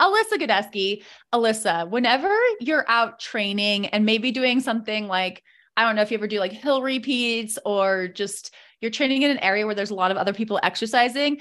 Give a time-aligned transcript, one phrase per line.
[0.00, 1.02] Alyssa Godesky.
[1.32, 5.42] Alyssa, whenever you're out training and maybe doing something like,
[5.76, 9.30] I don't know if you ever do like hill repeats or just you're training in
[9.30, 11.40] an area where there's a lot of other people exercising.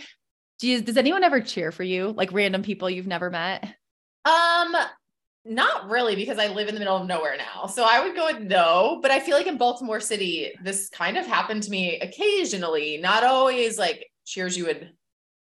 [0.60, 2.14] Do you, does anyone ever cheer for you?
[2.16, 3.64] Like random people you've never met?
[4.26, 4.76] Um,
[5.46, 7.68] not really because I live in the middle of nowhere now.
[7.68, 11.18] So I would go with no, but I feel like in Baltimore City, this kind
[11.18, 14.92] of happened to me occasionally, not always like cheers you would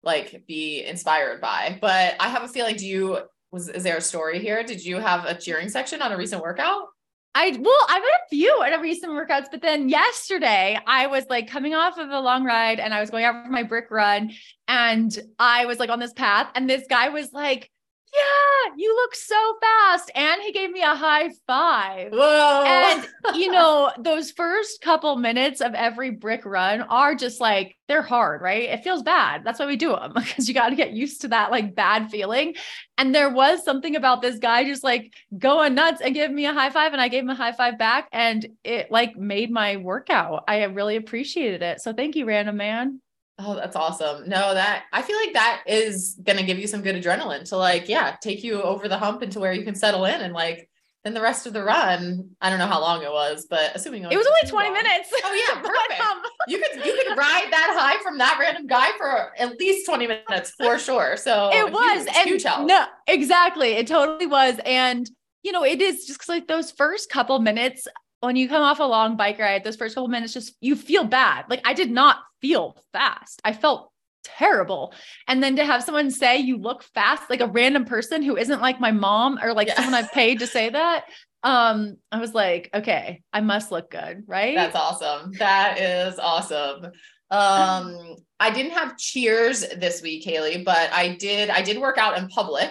[0.03, 1.79] like be inspired by.
[1.81, 3.19] But I have a feeling, do you
[3.51, 4.63] was is there a story here?
[4.63, 6.87] Did you have a cheering section on a recent workout?
[7.35, 11.25] I well, I've had a few at a recent workouts, but then yesterday I was
[11.31, 13.91] like coming off of a long ride and I was going out for my brick
[13.91, 14.33] run
[14.69, 17.71] and I was like on this path and this guy was like
[18.15, 20.11] yeah, you look so fast.
[20.15, 22.13] And he gave me a high five.
[22.13, 22.63] Whoa.
[22.67, 28.03] And, you know, those first couple minutes of every brick run are just like, they're
[28.03, 28.65] hard, right?
[28.65, 29.45] It feels bad.
[29.45, 32.11] That's why we do them because you got to get used to that like bad
[32.11, 32.55] feeling.
[32.99, 36.53] And there was something about this guy just like going nuts and giving me a
[36.53, 36.93] high five.
[36.93, 38.09] And I gave him a high five back.
[38.13, 40.45] And it like made my workout.
[40.49, 41.81] I really appreciated it.
[41.81, 43.01] So thank you, random man.
[43.39, 44.29] Oh, that's awesome.
[44.29, 47.57] No, that I feel like that is going to give you some good adrenaline to
[47.57, 50.69] like, yeah, take you over the hump into where you can settle in and like
[51.05, 54.05] then the rest of the run, I don't know how long it was, but assuming
[54.05, 54.73] it was, it was only 20 long.
[54.75, 55.13] minutes.
[55.25, 56.29] Oh yeah, perfect.
[56.47, 60.07] you could you could ride that high from that random guy for at least 20
[60.07, 61.17] minutes for sure.
[61.17, 62.69] So it was huge, and huge help.
[62.69, 63.73] no, exactly.
[63.73, 64.61] It totally was.
[64.65, 65.11] And
[65.43, 67.89] you know, it is just like those first couple minutes
[68.23, 71.05] when you come off a long bike ride, those first couple minutes, just you feel
[71.05, 71.47] bad.
[71.51, 73.41] Like I did not feel fast.
[73.45, 73.91] I felt
[74.23, 74.95] terrible.
[75.27, 78.61] And then to have someone say you look fast, like a random person who isn't
[78.61, 79.75] like my mom or like yeah.
[79.75, 81.07] someone I've paid to say that.
[81.43, 84.55] Um, I was like, okay, I must look good, right?
[84.55, 85.33] That's awesome.
[85.39, 86.93] That is awesome.
[87.33, 92.19] Um, I didn't have cheers this week, Haley, but I did, I did work out
[92.19, 92.71] in public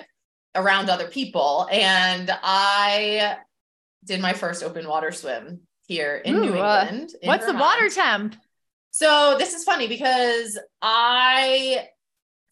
[0.55, 3.37] around other people and I
[4.03, 7.11] did my first open water swim here in Ooh, New uh, England.
[7.13, 7.57] Uh, in what's Vermont.
[7.57, 8.35] the water temp?
[8.91, 11.87] So this is funny because I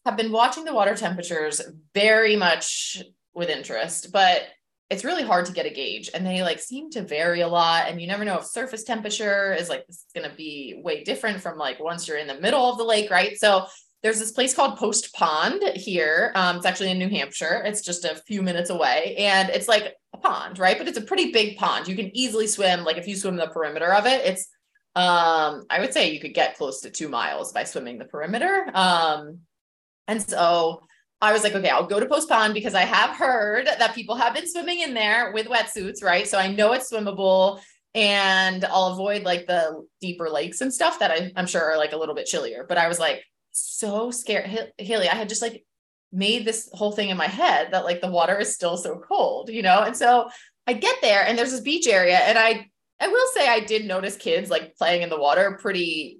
[0.05, 1.61] have been watching the water temperatures
[1.93, 3.01] very much
[3.33, 4.43] with interest, but
[4.89, 7.87] it's really hard to get a gauge and they like seem to vary a lot
[7.87, 11.03] and you never know if surface temperature is like this is going to be way
[11.03, 13.65] different from like once you're in the middle of the lake right so
[14.01, 18.05] there's this place called post pond here um, it's actually in new hampshire it's just
[18.05, 21.57] a few minutes away and it's like a pond right but it's a pretty big
[21.57, 24.49] pond you can easily swim like if you swim the perimeter of it it's
[24.95, 28.69] um, I would say you could get close to two miles by swimming the perimeter.
[28.73, 29.39] Um,
[30.07, 30.81] and so
[31.21, 34.15] I was like, okay, I'll go to Post Pond because I have heard that people
[34.15, 36.27] have been swimming in there with wetsuits, right?
[36.27, 37.61] So I know it's swimmable
[37.93, 41.93] and I'll avoid like the deeper lakes and stuff that I, I'm sure are like
[41.93, 42.65] a little bit chillier.
[42.67, 43.23] But I was like
[43.59, 44.71] so scared.
[44.77, 45.65] Haley, I had just like
[46.11, 49.49] made this whole thing in my head that like the water is still so cold,
[49.49, 49.81] you know?
[49.81, 50.29] And so
[50.65, 52.67] I get there and there's this beach area and I
[52.99, 56.19] I will say I did notice kids like playing in the water pretty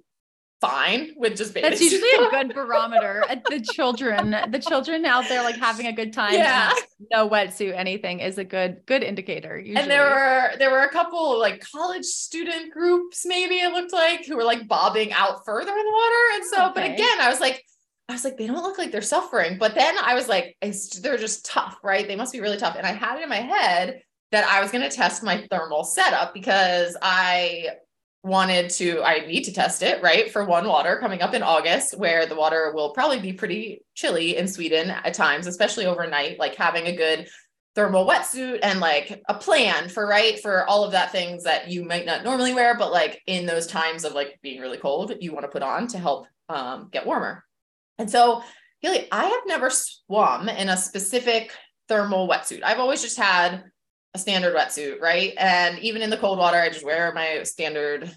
[0.60, 1.70] fine with just bathing.
[1.70, 3.24] That's usually a good barometer.
[3.28, 6.34] Uh, the children, the children out there like having a good time.
[6.34, 6.72] Yeah.
[7.10, 9.58] No wetsuit, anything is a good good indicator.
[9.58, 9.80] Usually.
[9.80, 14.26] And there were there were a couple like college student groups, maybe it looked like,
[14.26, 16.34] who were like bobbing out further in the water.
[16.34, 16.72] And so, okay.
[16.74, 17.64] but again, I was like,
[18.08, 19.56] I was like, they don't look like they're suffering.
[19.58, 22.06] But then I was like, they're just tough, right?
[22.06, 22.76] They must be really tough.
[22.76, 25.84] And I had it in my head that I was going to test my thermal
[25.84, 27.68] setup because I
[28.22, 30.30] wanted to, I need to test it, right?
[30.30, 34.36] For one water coming up in August, where the water will probably be pretty chilly
[34.36, 37.28] in Sweden at times, especially overnight, like having a good
[37.74, 41.84] thermal wetsuit and like a plan for right for all of that things that you
[41.84, 45.32] might not normally wear but like in those times of like being really cold you
[45.32, 47.44] want to put on to help um, get warmer
[47.96, 48.42] and so
[48.80, 51.52] Haley, I have never swum in a specific
[51.88, 52.62] thermal wetsuit.
[52.64, 53.64] I've always just had
[54.14, 55.32] a standard wetsuit, right?
[55.36, 58.10] And even in the cold water, I just wear my standard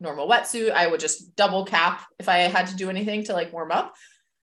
[0.00, 0.72] normal wetsuit.
[0.72, 3.94] I would just double cap if I had to do anything to like warm up.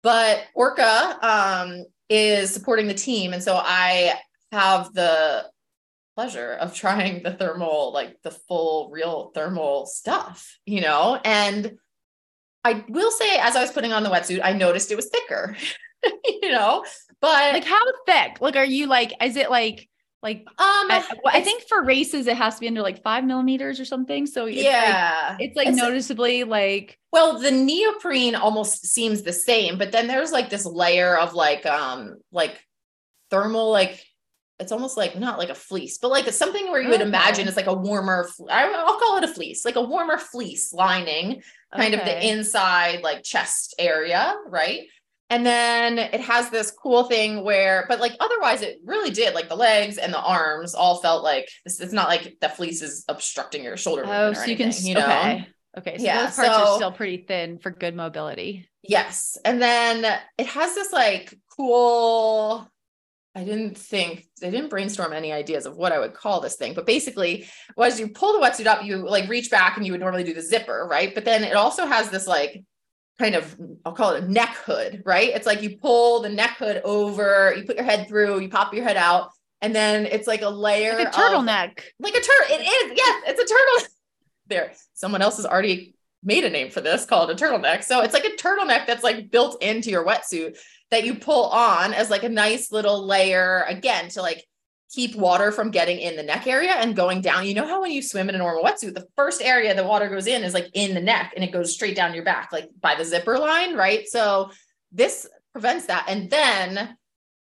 [0.01, 3.33] But Orca um, is supporting the team.
[3.33, 4.13] And so I
[4.51, 5.45] have the
[6.15, 11.19] pleasure of trying the thermal, like the full real thermal stuff, you know?
[11.23, 11.77] And
[12.63, 15.55] I will say, as I was putting on the wetsuit, I noticed it was thicker.
[16.25, 16.83] you know,
[17.21, 18.41] but Like how thick?
[18.41, 19.87] Like, are you like, is it like,
[20.21, 23.23] like, um, I, well, I think for races, it has to be under like five
[23.23, 24.25] millimeters or something.
[24.25, 29.33] So it's like, yeah, it's like It's- noticeably like, Well, the neoprene almost seems the
[29.33, 32.59] same, but then there's like this layer of like um like
[33.31, 34.03] thermal like
[34.59, 37.07] it's almost like not like a fleece, but like it's something where you would Okay.
[37.07, 41.41] imagine it's like a warmer I'll call it a fleece, like a warmer fleece lining
[41.73, 44.81] kind of the inside like chest area, right?
[45.29, 49.47] And then it has this cool thing where, but like otherwise, it really did like
[49.47, 51.79] the legs and the arms all felt like this.
[51.79, 54.03] It's not like the fleece is obstructing your shoulder.
[54.07, 55.05] Oh, so you can, you know.
[55.05, 55.47] okay.
[55.77, 55.97] Okay.
[55.97, 58.67] So Yeah, those parts are still pretty thin for good mobility.
[58.81, 59.37] Yes.
[59.45, 62.67] And then it has this like cool.
[63.35, 66.73] I didn't think I didn't brainstorm any ideas of what I would call this thing,
[66.73, 67.47] but basically,
[67.77, 70.33] was you pull the wetsuit up, you like reach back and you would normally do
[70.33, 71.13] the zipper, right?
[71.13, 72.63] But then it also has this like
[73.19, 73.55] kind of
[73.85, 75.29] I'll call it a neck hood, right?
[75.29, 78.73] It's like you pull the neck hood over, you put your head through, you pop
[78.73, 79.29] your head out,
[79.61, 81.81] and then it's like a layer Like a of- turtleneck.
[81.99, 82.47] like a turtle.
[82.57, 82.93] It is.
[82.97, 83.93] Yes, it's a turtle.
[84.47, 85.93] There, someone else has already
[86.23, 87.83] made a name for this called a turtleneck.
[87.83, 90.57] So it's like a turtleneck that's like built into your wetsuit
[90.89, 94.43] that you pull on as like a nice little layer again to like
[94.91, 97.45] keep water from getting in the neck area and going down.
[97.45, 100.09] You know how when you swim in a normal wetsuit, the first area the water
[100.09, 102.69] goes in is like in the neck and it goes straight down your back, like
[102.81, 104.07] by the zipper line, right?
[104.07, 104.51] So
[104.91, 106.05] this prevents that.
[106.07, 106.97] And then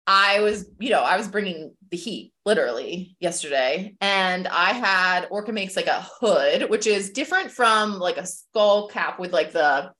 [0.06, 5.52] I was, you know, I was bringing the heat literally yesterday, and I had Orca
[5.52, 9.92] makes like a hood, which is different from like a skull cap with like the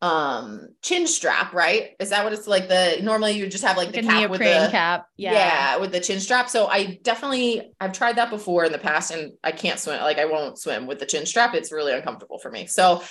[0.00, 1.90] um chin strap, right?
[1.98, 2.68] Is that what it's like?
[2.68, 5.06] The normally you just have like, Like the cap with the cap.
[5.16, 5.32] yeah.
[5.32, 5.76] Yeah.
[5.78, 6.48] with the chin strap.
[6.48, 10.00] So I definitely I've tried that before in the past, and I can't swim.
[10.00, 11.54] Like I won't swim with the chin strap.
[11.54, 12.66] It's really uncomfortable for me.
[12.66, 13.02] So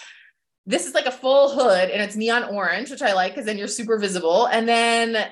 [0.65, 3.57] this is like a full hood and it's neon orange, which I like because then
[3.57, 4.47] you're super visible.
[4.47, 5.29] And then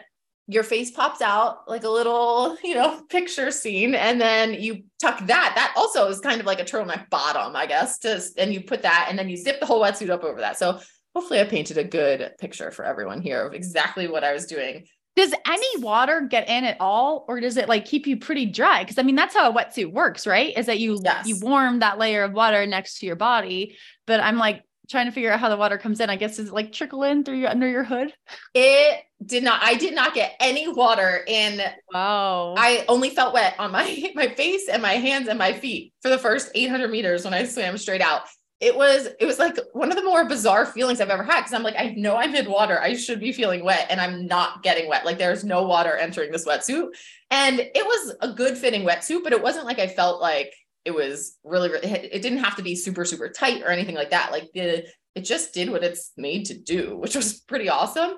[0.48, 3.96] your face pops out like a little, you know, picture scene.
[3.96, 5.54] And then you tuck that.
[5.56, 7.98] That also is kind of like a turtleneck bottom, I guess.
[8.00, 10.58] To, and you put that and then you zip the whole wetsuit up over that.
[10.58, 10.80] So
[11.16, 14.86] hopefully I painted a good picture for everyone here of exactly what I was doing.
[15.16, 18.84] Does any water get in at all, or does it like keep you pretty dry?
[18.84, 20.56] Because I mean, that's how a wetsuit works, right?
[20.58, 21.26] Is that you Yes.
[21.26, 23.78] you warm that layer of water next to your body.
[24.06, 26.10] But I'm like trying to figure out how the water comes in.
[26.10, 28.14] I guess is it like trickle in through your under your hood?
[28.54, 31.62] It did not, I did not get any water in
[31.94, 32.56] Wow.
[32.58, 36.10] I only felt wet on my my face and my hands and my feet for
[36.10, 38.24] the first 800 meters when I swam straight out.
[38.62, 41.54] It was it was like one of the more bizarre feelings I've ever had because
[41.54, 42.80] I'm like I know I'm in water.
[42.80, 45.06] I should be feeling wet and I'm not getting wet.
[45.06, 46.88] Like there's no water entering this wetsuit.
[47.32, 50.54] And it was a good fitting wetsuit, but it wasn't like I felt like
[50.86, 54.12] it was really, really it didn't have to be super super tight or anything like
[54.12, 54.32] that.
[54.32, 54.86] Like the
[55.16, 58.16] it just did what it's made to do, which was pretty awesome.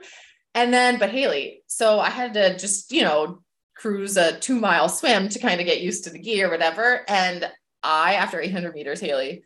[0.53, 3.43] And then, but Haley, so I had to just, you know,
[3.75, 7.05] cruise a two mile swim to kind of get used to the gear, or whatever.
[7.07, 7.47] And
[7.83, 9.43] I, after 800 meters, Haley,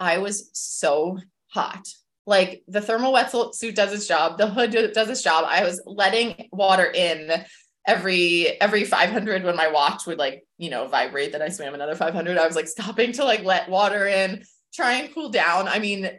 [0.00, 1.18] I was so
[1.48, 1.86] hot.
[2.26, 5.44] Like the thermal wetsuit does its job, the hood does its job.
[5.46, 7.44] I was letting water in
[7.86, 11.94] every every 500 when my watch would like you know vibrate that I swam another
[11.94, 12.38] 500.
[12.38, 14.42] I was like stopping to like let water in,
[14.72, 15.68] try and cool down.
[15.68, 16.10] I mean,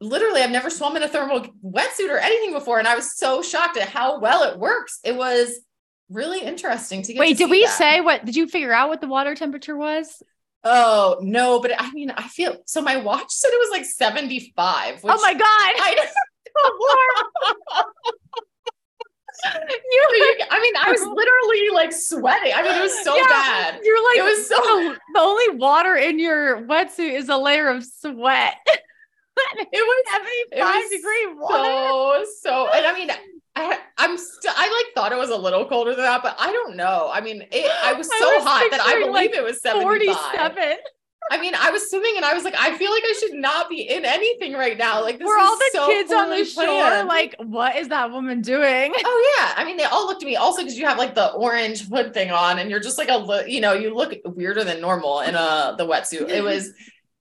[0.00, 3.42] literally, I've never swum in a thermal wetsuit or anything before, and I was so
[3.42, 5.00] shocked at how well it works.
[5.04, 5.60] It was
[6.08, 7.20] really interesting to get.
[7.20, 7.76] Wait, to did we that.
[7.76, 8.24] say what?
[8.24, 10.22] Did you figure out what the water temperature was?
[10.62, 12.82] Oh no, but I mean, I feel so.
[12.82, 15.00] My watch said it was like seventy five.
[15.04, 15.42] oh my god!
[15.44, 15.96] I
[19.90, 22.52] you, were, I mean, I was literally like sweating.
[22.54, 23.80] I mean, it was so Yeah, bad.
[23.82, 27.68] You're like It was so- the, the only water in your wetsuit is a layer
[27.68, 28.56] of sweat.
[29.56, 30.04] It was
[30.52, 32.24] it 75 was degree water.
[32.26, 33.10] So so, and I mean,
[33.56, 36.52] I I'm still I like thought it was a little colder than that, but I
[36.52, 37.10] don't know.
[37.12, 39.60] I mean, it, I was I so was hot that I believe like, it was
[39.60, 40.54] seventy five.
[40.54, 40.76] 47.
[41.32, 43.68] I mean, I was swimming and I was like, I feel like I should not
[43.68, 45.00] be in anything right now.
[45.00, 47.06] Like this Were all the so kids on the shore planned.
[47.06, 48.92] like, what is that woman doing?
[48.96, 51.30] Oh yeah, I mean they all looked at me also because you have like the
[51.32, 54.80] orange hood thing on, and you're just like a you know you look weirder than
[54.80, 56.28] normal in a the wetsuit.
[56.30, 56.72] It was,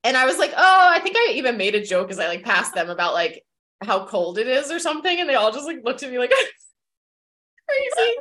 [0.03, 2.43] and I was like, oh, I think I even made a joke as I like
[2.43, 3.43] passed them about like
[3.81, 6.31] how cold it is or something, and they all just like looked at me like
[7.67, 8.15] crazy,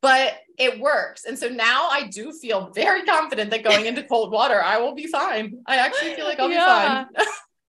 [0.00, 1.24] but it works.
[1.24, 4.94] And so now I do feel very confident that going into cold water, I will
[4.94, 5.58] be fine.
[5.66, 7.04] I actually feel like I'll Yeah.
[7.04, 7.16] be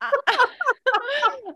[0.02, 0.10] fine.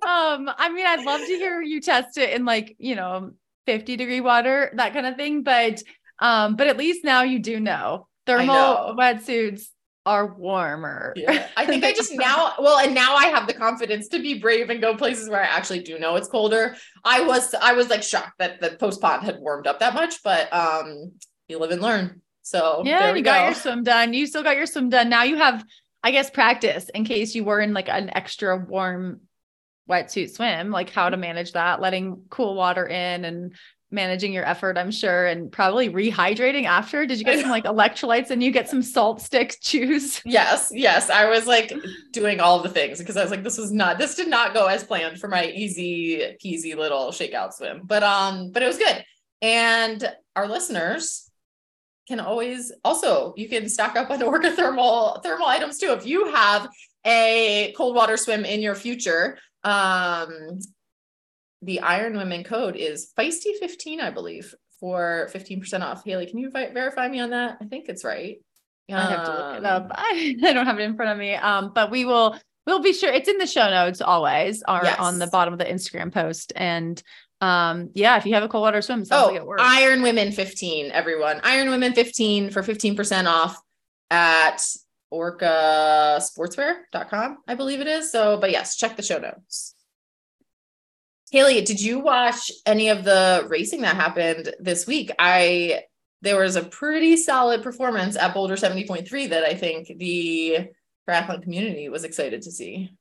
[0.07, 3.33] um, I mean, I'd love to hear you test it in like, you know,
[3.67, 5.43] 50 degree water, that kind of thing.
[5.43, 5.83] But
[6.19, 8.95] um, but at least now you do know thermal know.
[8.99, 9.67] wetsuits
[10.07, 11.13] are warmer.
[11.17, 11.49] Yeah.
[11.57, 14.71] I think I just now, well, and now I have the confidence to be brave
[14.71, 16.77] and go places where I actually do know it's colder.
[17.05, 20.23] I was, I was like shocked that the post pond had warmed up that much,
[20.23, 21.13] but um,
[21.49, 22.23] you live and learn.
[22.43, 23.31] So yeah, you go.
[23.31, 24.13] got your swim done.
[24.15, 25.09] You still got your swim done.
[25.09, 25.65] Now you have,
[26.03, 29.21] I guess, practice in case you were in like an extra warm
[29.89, 33.55] wetsuit swim, like how to manage that, letting cool water in and
[33.91, 37.07] managing your effort, I'm sure, and probably rehydrating after.
[37.07, 40.23] Did you get some like electrolytes and you get some salt stick chews?
[40.31, 41.11] Yes, yes.
[41.11, 41.73] I was like
[42.13, 44.67] doing all the things because I was like, this was not, this did not go
[44.67, 47.83] as planned for my easy peasy little shakeout swim.
[47.85, 49.05] But um, but it was good.
[49.43, 51.31] And our listeners
[52.07, 55.93] can always also you can stock up on Orca thermal thermal items too.
[55.93, 56.69] If you have
[57.07, 60.61] a cold water swim in your future, um
[61.63, 66.05] the Iron Women code is feisty 15, I believe, for 15% off.
[66.05, 67.59] Haley, can you vi- verify me on that?
[67.61, 68.39] I think it's right.
[68.93, 69.91] I have to look it up.
[69.95, 71.35] I, I, don't have it in front of me.
[71.35, 72.37] Um, but we will
[72.67, 74.99] we'll be sure it's in the show notes always or yes.
[74.99, 76.53] on the bottom of the Instagram post.
[76.57, 77.03] And
[77.41, 81.41] um, yeah, if you have a cold water swim, oh, like Iron Women 15, everyone.
[81.43, 83.59] Iron Women 15 for 15% off
[84.11, 84.63] at
[85.13, 88.13] orcasportswear.com, I believe it is.
[88.13, 89.75] So, but yes, check the show notes.
[91.31, 95.13] Haley, did you watch any of the racing that happened this week?
[95.19, 95.85] I
[96.23, 100.69] there was a pretty solid performance at Boulder 70.3 that I think the
[101.09, 102.93] triathlon community was excited to see.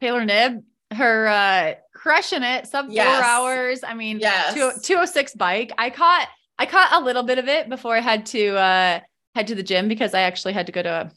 [0.00, 3.14] Taylor Knibb, her uh crushing it, sub yes.
[3.14, 3.84] four hours.
[3.84, 4.54] I mean, yes.
[4.54, 5.72] 206 bike.
[5.76, 6.28] I caught
[6.58, 9.00] I caught a little bit of it before I had to uh
[9.34, 11.12] head to the gym because I actually had to go to a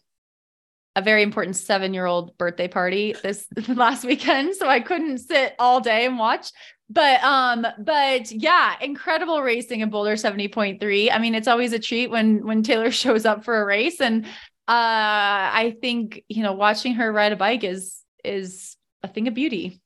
[0.95, 4.55] a very important seven year old birthday party this last weekend.
[4.55, 6.51] So I couldn't sit all day and watch.
[6.89, 11.11] But um, but yeah, incredible racing in Boulder 70.3.
[11.11, 14.01] I mean, it's always a treat when when Taylor shows up for a race.
[14.01, 14.27] And uh
[14.67, 19.81] I think, you know, watching her ride a bike is is a thing of beauty.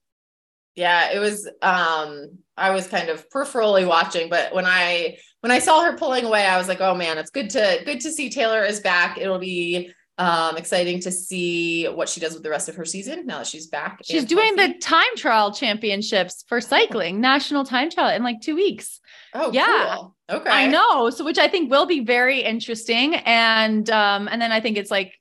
[0.76, 5.60] Yeah, it was um I was kind of peripherally watching, but when I when I
[5.60, 8.30] saw her pulling away, I was like, oh man, it's good to good to see
[8.30, 9.18] Taylor is back.
[9.18, 13.26] It'll be um exciting to see what she does with the rest of her season
[13.26, 14.74] now that she's back she's doing healthy.
[14.74, 19.00] the time trial championships for cycling national time trial in like two weeks.
[19.34, 19.96] Oh yeah.
[19.96, 20.16] cool.
[20.30, 20.50] okay.
[20.50, 21.10] I know.
[21.10, 23.16] So which i think will be very interesting.
[23.16, 25.14] And um and then i think it's like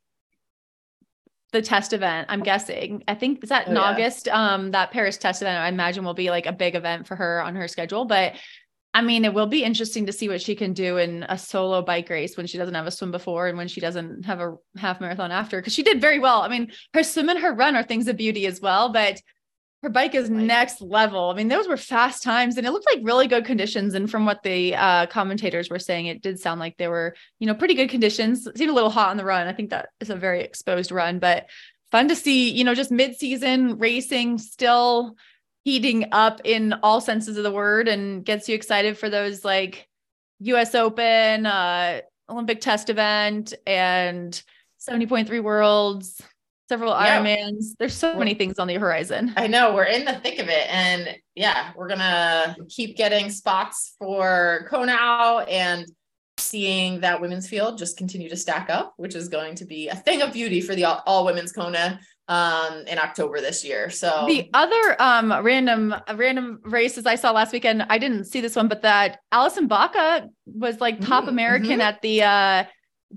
[1.52, 3.02] the test event i'm guessing.
[3.08, 4.28] I think is that in oh, august?
[4.28, 7.40] Um that paris test event i imagine will be like a big event for her
[7.42, 8.04] on her schedule.
[8.04, 8.34] But
[8.94, 11.80] I mean, it will be interesting to see what she can do in a solo
[11.80, 14.56] bike race when she doesn't have a swim before and when she doesn't have a
[14.76, 15.58] half marathon after.
[15.58, 16.42] Because she did very well.
[16.42, 19.20] I mean, her swim and her run are things of beauty as well, but
[19.82, 21.30] her bike is next level.
[21.30, 23.94] I mean, those were fast times and it looked like really good conditions.
[23.94, 27.46] And from what the uh, commentators were saying, it did sound like they were, you
[27.46, 28.46] know, pretty good conditions.
[28.46, 29.48] It seemed a little hot on the run.
[29.48, 31.46] I think that is a very exposed run, but
[31.90, 35.16] fun to see, you know, just mid season racing still
[35.64, 39.88] heating up in all senses of the word and gets you excited for those like
[40.40, 44.42] US Open, uh, Olympic test event, and
[44.78, 46.20] 70.3 worlds,
[46.68, 47.20] several yeah.
[47.20, 47.76] Ironmans.
[47.78, 49.32] There's so many things on the horizon.
[49.36, 50.66] I know we're in the thick of it.
[50.68, 55.86] And yeah, we're gonna keep getting spots for Kona out and
[56.38, 59.94] seeing that women's field just continue to stack up, which is going to be a
[59.94, 63.90] thing of beauty for the all, all women's Kona um in October this year.
[63.90, 68.56] So the other um random random races I saw last weekend, I didn't see this
[68.56, 71.80] one, but that Allison Baca was like top mm, American mm-hmm.
[71.80, 72.64] at the uh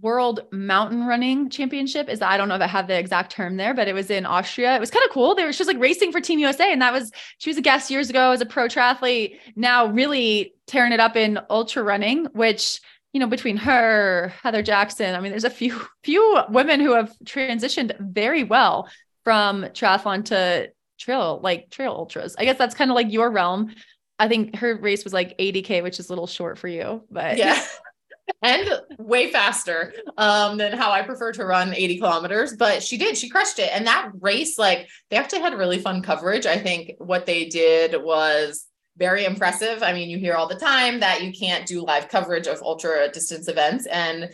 [0.01, 2.09] World Mountain Running Championship.
[2.09, 4.25] Is I don't know if I have the exact term there, but it was in
[4.25, 4.75] Austria.
[4.75, 5.35] It was kind of cool.
[5.35, 7.61] They were she was like racing for Team USA, and that was she was a
[7.61, 9.37] guest years ago as a pro triathlete.
[9.55, 12.81] Now really tearing it up in ultra running, which
[13.15, 17.13] you know, between her, Heather Jackson, I mean, there's a few few women who have
[17.23, 18.89] transitioned very well
[19.23, 20.69] from triathlon to
[20.99, 22.35] trail, like trail ultras.
[22.37, 23.73] I guess that's kind of like your realm.
[24.19, 27.37] I think her race was like 80k, which is a little short for you, but
[27.37, 27.65] yeah.
[28.41, 32.57] and way faster um, than how I prefer to run 80 kilometers.
[32.57, 33.69] But she did, she crushed it.
[33.71, 36.45] And that race, like they actually had really fun coverage.
[36.45, 38.65] I think what they did was
[38.97, 39.83] very impressive.
[39.83, 43.09] I mean, you hear all the time that you can't do live coverage of ultra
[43.11, 43.85] distance events.
[43.87, 44.29] And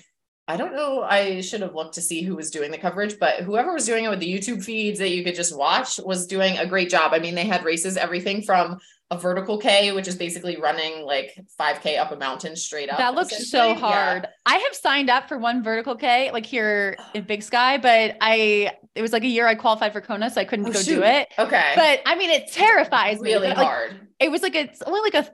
[0.48, 3.42] I don't know, I should have looked to see who was doing the coverage, but
[3.44, 6.58] whoever was doing it with the YouTube feeds that you could just watch was doing
[6.58, 7.14] a great job.
[7.14, 8.80] I mean, they had races, everything from
[9.12, 12.98] a vertical K, which is basically running like 5K up a mountain straight up.
[12.98, 14.24] That looks so hard.
[14.24, 14.30] Yeah.
[14.46, 18.72] I have signed up for one vertical K, like here in Big Sky, but I,
[18.96, 20.96] it was like a year I qualified for Kona, so I couldn't oh, go shoot.
[20.96, 21.28] do it.
[21.38, 21.74] Okay.
[21.76, 23.48] But I mean, it terrifies really me.
[23.48, 23.92] Really hard.
[23.92, 25.30] Like, it was like it's only like a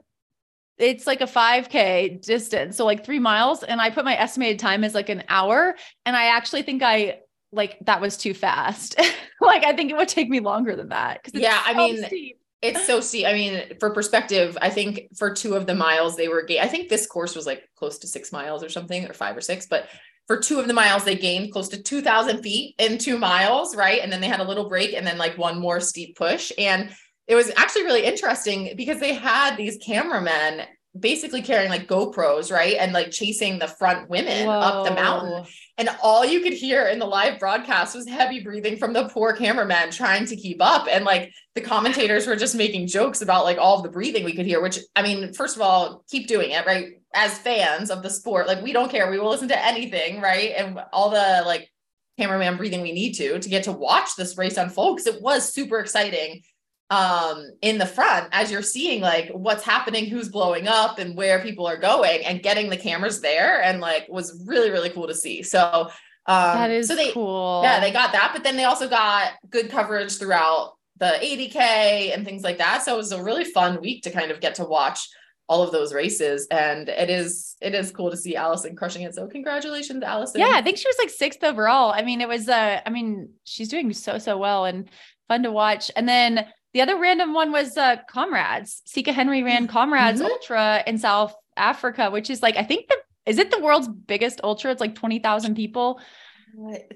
[0.76, 4.84] it's like a 5k distance so like three miles and i put my estimated time
[4.84, 5.74] as like an hour
[6.06, 7.18] and i actually think i
[7.52, 8.98] like that was too fast.
[9.40, 11.22] like I think it would take me longer than that.
[11.24, 12.37] Cause Yeah, I mean, steep.
[12.60, 13.26] It's so steep.
[13.26, 16.46] I mean, for perspective, I think for two of the miles they were.
[16.60, 19.40] I think this course was like close to six miles or something, or five or
[19.40, 19.88] six, but
[20.28, 24.00] for two of the miles they gained close to 2000 feet in two miles right
[24.02, 26.90] and then they had a little break and then like one more steep push and
[27.26, 30.66] it was actually really interesting because they had these cameramen
[30.98, 32.76] basically carrying like GoPros, right?
[32.78, 34.52] And like chasing the front women Whoa.
[34.52, 35.44] up the mountain.
[35.76, 39.32] And all you could hear in the live broadcast was heavy breathing from the poor
[39.32, 40.88] cameraman trying to keep up.
[40.90, 44.34] And like the commentators were just making jokes about like all of the breathing we
[44.34, 47.00] could hear, which I mean, first of all, keep doing it, right?
[47.14, 49.10] As fans of the sport, like we don't care.
[49.10, 50.52] We will listen to anything, right?
[50.56, 51.70] And all the like
[52.18, 55.52] cameraman breathing we need to to get to watch this race unfold because it was
[55.52, 56.42] super exciting
[56.90, 61.42] um in the front as you're seeing like what's happening who's blowing up and where
[61.42, 65.14] people are going and getting the cameras there and like was really really cool to
[65.14, 65.42] see.
[65.42, 65.90] So
[66.26, 67.60] um that is so they cool.
[67.62, 72.24] yeah they got that but then they also got good coverage throughout the 80k and
[72.24, 72.82] things like that.
[72.82, 75.08] So it was a really fun week to kind of get to watch
[75.46, 79.14] all of those races and it is it is cool to see Allison crushing it.
[79.14, 80.40] So congratulations Allison.
[80.40, 81.92] Yeah I think she was like sixth overall.
[81.92, 84.88] I mean it was uh I mean she's doing so so well and
[85.28, 85.90] fun to watch.
[85.94, 88.82] And then the other random one was uh, Comrades.
[88.84, 89.72] Sika Henry ran mm-hmm.
[89.72, 90.30] Comrades mm-hmm.
[90.30, 92.96] Ultra in South Africa, which is like, I think the,
[93.26, 94.70] is it the world's biggest ultra?
[94.70, 96.00] It's like 20,000 people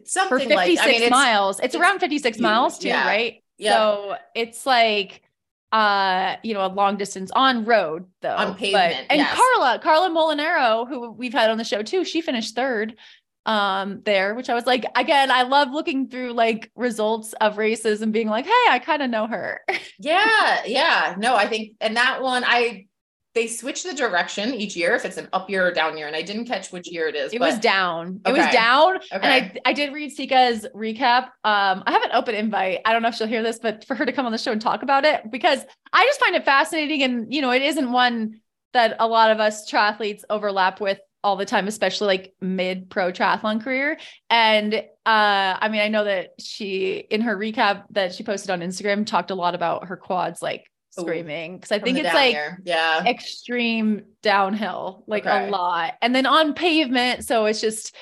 [0.05, 1.59] Something for 56 like, I mean, miles.
[1.59, 2.43] It's, it's, around 56 huge.
[2.43, 3.07] miles too, yeah.
[3.07, 3.43] right?
[3.59, 3.73] Yeah.
[3.73, 5.23] So it's like,
[5.71, 8.35] uh, you know, a long distance on road though.
[8.35, 8.95] On pavement.
[8.95, 9.35] But, and yes.
[9.35, 12.97] Carla, Carla Molinaro, who we've had on the show too, she finished third
[13.47, 18.01] um there which i was like again i love looking through like results of races
[18.01, 19.61] and being like hey i kind of know her.
[19.99, 21.15] Yeah yeah.
[21.19, 22.87] No i think and that one i
[23.35, 26.15] they switch the direction each year if it's an up year or down year and
[26.15, 27.51] i didn't catch which year it is it but...
[27.51, 28.21] was down.
[28.25, 28.39] Okay.
[28.39, 29.09] it was down okay.
[29.13, 31.25] and i i did read sika's recap.
[31.43, 32.81] Um i have an open invite.
[32.85, 34.53] I don't know if she'll hear this but for her to come on the show
[34.53, 37.91] and talk about it because i just find it fascinating and you know it isn't
[37.91, 38.41] one
[38.73, 43.13] that a lot of us triathletes overlap with all the time, especially like mid pro
[43.13, 43.99] triathlon career.
[44.29, 48.61] And uh, I mean, I know that she, in her recap that she posted on
[48.61, 52.61] Instagram, talked a lot about her quads like screaming because I think it's like here.
[52.65, 55.49] yeah extreme downhill, like okay.
[55.49, 57.25] a lot, and then on pavement.
[57.25, 57.95] So it's just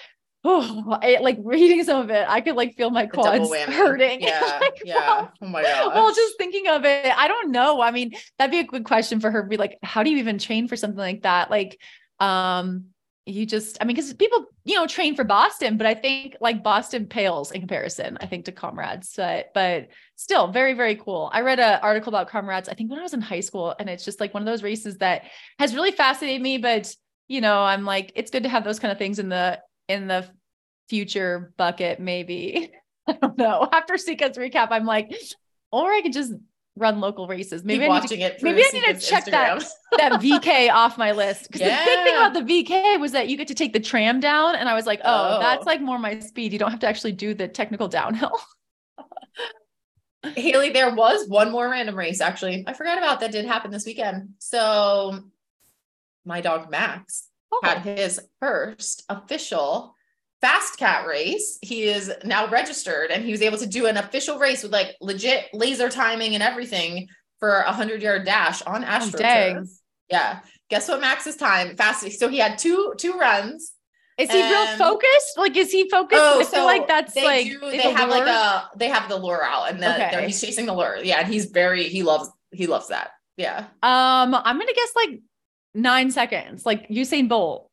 [0.44, 4.20] oh, like reading some of it, I could like feel my quads hurting.
[4.30, 4.94] Yeah, like, yeah.
[4.96, 5.94] Well, oh my god.
[5.94, 7.80] Well, just thinking of it, I don't know.
[7.80, 9.42] I mean, that'd be a good question for her.
[9.42, 11.50] Be like, how do you even train for something like that?
[11.50, 11.78] Like,
[12.18, 12.86] um,
[13.26, 16.62] you just i mean because people you know train for boston but i think like
[16.62, 21.30] boston pales in comparison i think to comrades but but still very very cool.
[21.32, 23.88] I read an article about comrades i think when i was in high school and
[23.88, 25.24] it's just like one of those races that
[25.58, 26.94] has really fascinated me but
[27.28, 30.06] you know i'm like it's good to have those kind of things in the in
[30.06, 30.26] the
[30.88, 32.72] future bucket maybe.
[33.06, 33.68] I don't know.
[33.72, 35.12] After sika's recap i'm like
[35.72, 36.32] or i could just
[36.76, 37.64] run local races.
[37.64, 38.42] Maybe Keep I need to, it.
[38.42, 39.58] Maybe I need to check Instagram.
[39.98, 41.48] that that VK off my list.
[41.48, 41.84] Because yeah.
[41.84, 44.56] the big thing about the VK was that you get to take the tram down,
[44.56, 46.52] and I was like, oh, oh, that's like more my speed.
[46.52, 48.38] You don't have to actually do the technical downhill.
[50.36, 52.64] Haley, there was one more random race actually.
[52.66, 54.34] I forgot about that did happen this weekend.
[54.38, 55.20] So
[56.26, 57.60] my dog Max oh.
[57.62, 59.94] had his first official
[60.40, 61.58] fast cat race.
[61.62, 64.96] He is now registered and he was able to do an official race with like
[65.00, 69.62] legit laser timing and everything for a hundred yard dash on AstroTurf.
[69.62, 69.66] Oh,
[70.10, 70.40] yeah.
[70.68, 72.10] Guess what Max's time fast.
[72.18, 73.72] So he had two, two runs.
[74.18, 75.38] Is he real focused?
[75.38, 76.20] Like, is he focused?
[76.20, 79.08] Oh, I feel so like that's they like do, they have like a they have
[79.08, 80.26] the lure out and the, okay.
[80.26, 80.98] he's chasing the lure.
[81.02, 83.12] Yeah, and he's very he loves he loves that.
[83.38, 83.60] Yeah.
[83.82, 85.20] Um, I'm gonna guess like
[85.74, 87.69] nine seconds, like Usain Bolt.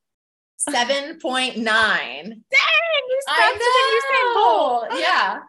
[0.57, 1.63] 7.9.
[1.63, 4.87] Dang, he's faster than Usain Bolt.
[4.93, 5.39] Yeah.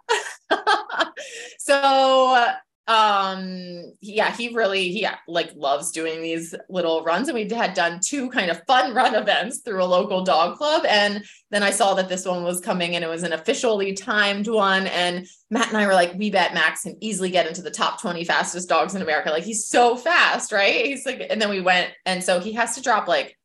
[1.58, 2.54] so
[2.88, 8.00] um yeah he really he like loves doing these little runs and we had done
[8.02, 11.92] two kind of fun run events through a local dog club and then i saw
[11.92, 15.76] that this one was coming and it was an officially timed one and matt and
[15.76, 18.94] i were like we bet max can easily get into the top 20 fastest dogs
[18.94, 22.40] in america like he's so fast right he's like and then we went and so
[22.40, 23.37] he has to drop like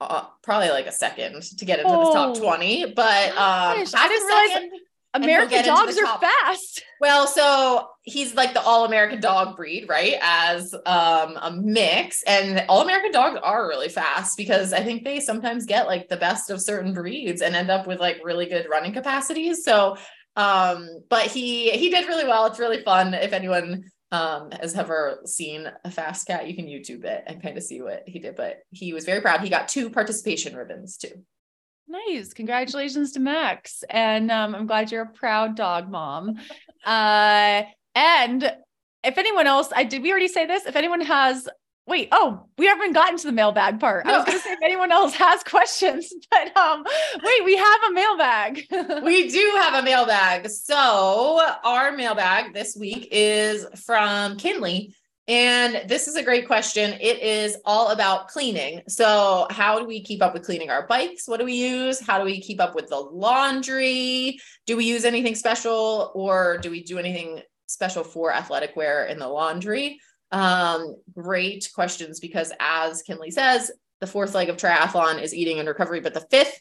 [0.00, 4.08] uh, probably like a second to get into oh, the top 20 but um I
[4.08, 4.80] didn't realize
[5.14, 6.84] American dogs are fast.
[7.00, 10.16] Well, so he's like the all American dog breed, right?
[10.20, 15.18] As um, a mix, and all American dogs are really fast because I think they
[15.18, 18.66] sometimes get like the best of certain breeds and end up with like really good
[18.70, 19.64] running capacities.
[19.64, 19.96] So,
[20.36, 22.44] um, but he he did really well.
[22.44, 23.14] It's really fun.
[23.14, 27.56] If anyone um, has ever seen a fast cat, you can YouTube it and kind
[27.56, 28.36] of see what he did.
[28.36, 29.40] But he was very proud.
[29.40, 31.24] He got two participation ribbons too.
[31.86, 32.32] Nice.
[32.32, 33.82] Congratulations to Max.
[33.90, 36.38] And um, I'm glad you're a proud dog mom.
[36.84, 37.62] Uh,
[37.94, 38.52] and
[39.02, 40.66] if anyone else, I did we already say this?
[40.66, 41.48] If anyone has
[41.90, 44.06] wait, oh, we haven't gotten to the mailbag part.
[44.06, 44.14] No.
[44.14, 46.84] I was gonna say if anyone else has questions, but um,
[47.22, 48.66] wait, we have a mailbag.
[49.04, 50.48] we do have a mailbag.
[50.48, 54.94] So our mailbag this week is from Kinley.
[55.28, 56.94] And this is a great question.
[57.00, 58.82] It is all about cleaning.
[58.88, 61.28] So, how do we keep up with cleaning our bikes?
[61.28, 62.00] What do we use?
[62.00, 64.40] How do we keep up with the laundry?
[64.66, 69.20] Do we use anything special or do we do anything special for athletic wear in
[69.20, 70.00] the laundry?
[70.32, 75.68] Um, great questions because, as Kinley says, the fourth leg of triathlon is eating and
[75.68, 76.60] recovery, but the fifth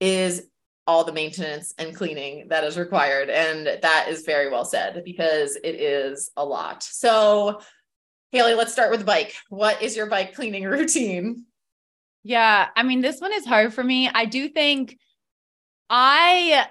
[0.00, 0.48] is
[0.86, 3.30] all the maintenance and cleaning that is required.
[3.30, 6.82] And that is very well said because it is a lot.
[6.82, 7.60] So,
[8.32, 9.34] Haley, let's start with the bike.
[9.48, 11.46] What is your bike cleaning routine?
[12.22, 14.08] Yeah, I mean, this one is hard for me.
[14.08, 14.98] I do think
[15.88, 16.66] I,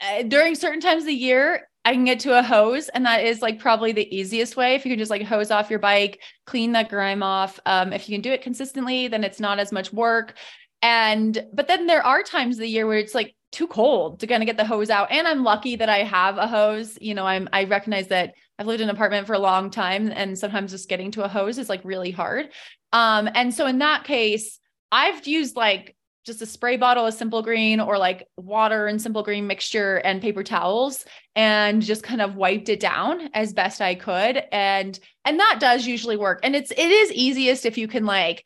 [0.00, 3.24] uh, during certain times of the year, I can get to a hose, and that
[3.24, 4.74] is like probably the easiest way.
[4.74, 7.60] If you can just like hose off your bike, clean that grime off.
[7.64, 10.34] Um, if you can do it consistently, then it's not as much work.
[10.82, 14.26] And but then there are times of the year where it's like too cold to
[14.26, 15.12] kind of get the hose out.
[15.12, 16.98] And I'm lucky that I have a hose.
[17.00, 20.10] You know, I'm I recognize that I've lived in an apartment for a long time
[20.12, 22.48] and sometimes just getting to a hose is like really hard.
[22.92, 24.58] Um, and so in that case,
[24.90, 25.94] I've used like
[26.26, 30.20] just a spray bottle of simple green or like water and simple green mixture and
[30.20, 31.04] paper towels
[31.36, 34.42] and just kind of wiped it down as best I could.
[34.50, 36.40] And and that does usually work.
[36.42, 38.44] And it's it is easiest if you can like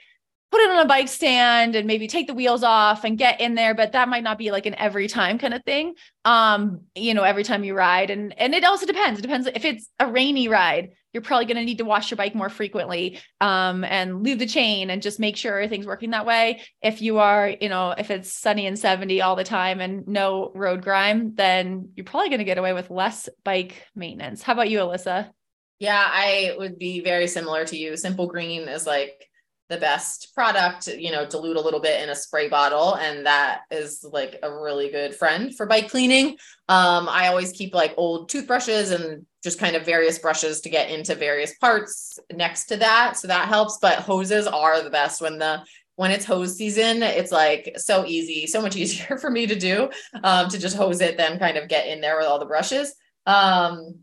[0.51, 3.55] put it on a bike stand and maybe take the wheels off and get in
[3.55, 5.95] there but that might not be like an every time kind of thing.
[6.25, 9.19] Um you know every time you ride and and it also depends.
[9.19, 12.17] It depends if it's a rainy ride you're probably going to need to wash your
[12.17, 16.27] bike more frequently um and leave the chain and just make sure everything's working that
[16.27, 16.61] way.
[16.83, 20.51] If you are you know if it's sunny and 70 all the time and no
[20.55, 24.43] road grime then you're probably going to get away with less bike maintenance.
[24.43, 25.31] How about you alyssa?
[25.79, 27.97] Yeah i would be very similar to you.
[27.97, 29.30] Simple green is like
[29.71, 32.97] the best product, you know, dilute a little bit in a spray bottle.
[32.97, 36.31] And that is like a really good friend for bike cleaning.
[36.69, 40.91] Um, I always keep like old toothbrushes and just kind of various brushes to get
[40.91, 43.17] into various parts next to that.
[43.17, 43.79] So that helps.
[43.81, 45.63] But hoses are the best when the
[45.95, 49.89] when it's hose season, it's like so easy, so much easier for me to do
[50.25, 52.95] um, to just hose it, then kind of get in there with all the brushes.
[53.25, 54.01] Um,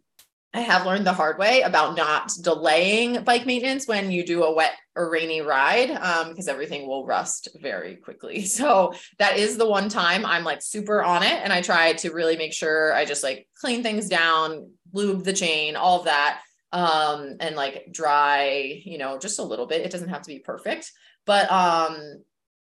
[0.54, 4.54] I have learned the hard way about not delaying bike maintenance when you do a
[4.54, 8.46] wet or rainy ride because um, everything will rust very quickly.
[8.58, 11.34] So that is the one time I'm like super on it.
[11.44, 15.34] And I try to really make sure I just like clean things down, lube the
[15.34, 16.42] chain, all of that.
[16.72, 19.82] Um, and like dry, you know, just a little bit.
[19.82, 20.92] It doesn't have to be perfect.
[21.26, 22.24] But um,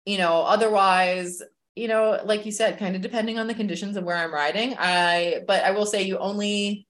[0.06, 1.42] you know, otherwise,
[1.76, 4.76] you know, like you said, kind of depending on the conditions of where I'm riding.
[4.78, 6.88] I but I will say you only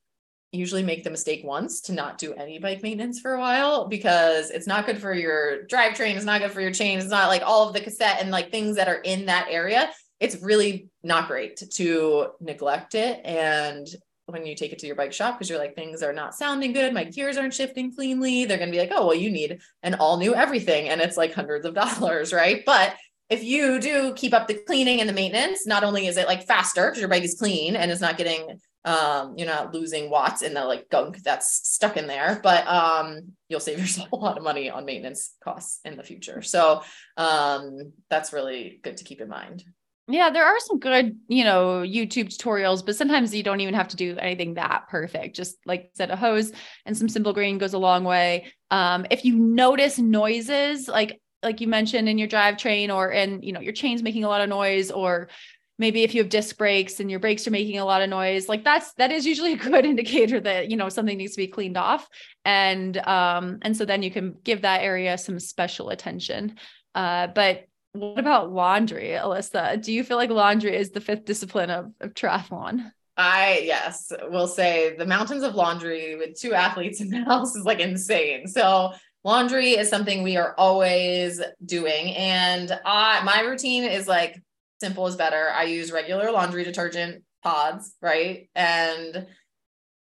[0.52, 4.50] usually make the mistake once to not do any bike maintenance for a while because
[4.50, 7.42] it's not good for your drivetrain, it's not good for your chain, it's not like
[7.46, 9.90] all of the cassette and like things that are in that area.
[10.20, 13.22] It's really not great to neglect it.
[13.26, 13.88] And
[14.26, 16.74] when you take it to your bike shop, because you're like, things are not sounding
[16.74, 19.60] good, my gears aren't shifting cleanly, they're going to be like, oh, well, you need
[19.84, 20.90] an all new everything.
[20.90, 22.64] And it's like hundreds of dollars, right?
[22.66, 22.96] But
[23.30, 26.48] if you do keep up the cleaning and the maintenance, not only is it like
[26.48, 30.42] faster because your bike is clean and it's not getting um, you're not losing watts
[30.42, 34.38] in the like gunk that's stuck in there, but um, you'll save yourself a lot
[34.38, 36.42] of money on maintenance costs in the future.
[36.42, 36.82] So
[37.18, 39.66] um, that's really good to keep in mind.
[40.10, 43.90] Yeah, there are some good, you know, YouTube tutorials, but sometimes you don't even have
[43.90, 45.36] to do anything that perfect.
[45.36, 46.54] Just like set a hose
[46.86, 48.54] and some simple green goes a long way.
[48.72, 53.52] Um, if you notice noises, like like you mentioned in your drivetrain or in, you
[53.52, 55.30] know, your chain's making a lot of noise or
[55.78, 58.50] maybe if you have disc brakes and your brakes are making a lot of noise
[58.50, 61.48] like that's that is usually a good indicator that you know something needs to be
[61.48, 62.08] cleaned off.
[62.46, 66.56] And um and so then you can give that area some special attention.
[66.96, 69.82] Uh but what about laundry alyssa?
[69.82, 72.92] Do you feel like laundry is the fifth discipline of, of triathlon?
[73.18, 77.66] I yes, will say the mountains of laundry with two athletes in the house is
[77.66, 78.48] like insane.
[78.48, 84.40] So laundry is something we are always doing, and I my routine is like
[84.80, 85.50] simple is better.
[85.50, 88.50] I use regular laundry detergent pods, right?
[88.56, 89.28] And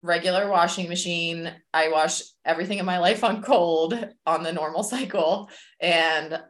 [0.03, 1.53] regular washing machine.
[1.75, 5.51] I wash everything in my life on cold on the normal cycle.
[5.81, 6.41] And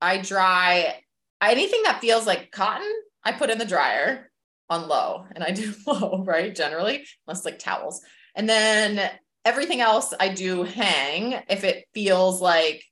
[0.00, 1.00] I dry
[1.40, 2.90] anything that feels like cotton,
[3.22, 4.30] I put in the dryer
[4.70, 6.54] on low and I do low, right?
[6.54, 8.00] Generally, unless like towels.
[8.34, 9.10] And then
[9.44, 12.82] everything else I do hang if it feels like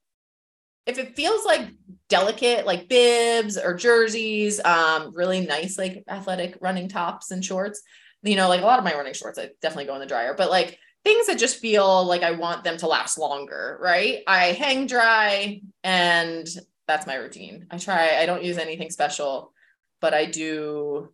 [0.87, 1.69] if it feels like
[2.09, 7.83] delicate, like bibs or jerseys, um, really nice, like athletic running tops and shorts,
[8.23, 10.35] you know, like a lot of my running shorts, I definitely go in the dryer,
[10.37, 14.23] but like things that just feel like I want them to last longer, right?
[14.27, 16.47] I hang dry and
[16.87, 17.67] that's my routine.
[17.71, 19.53] I try, I don't use anything special,
[20.01, 21.13] but I do,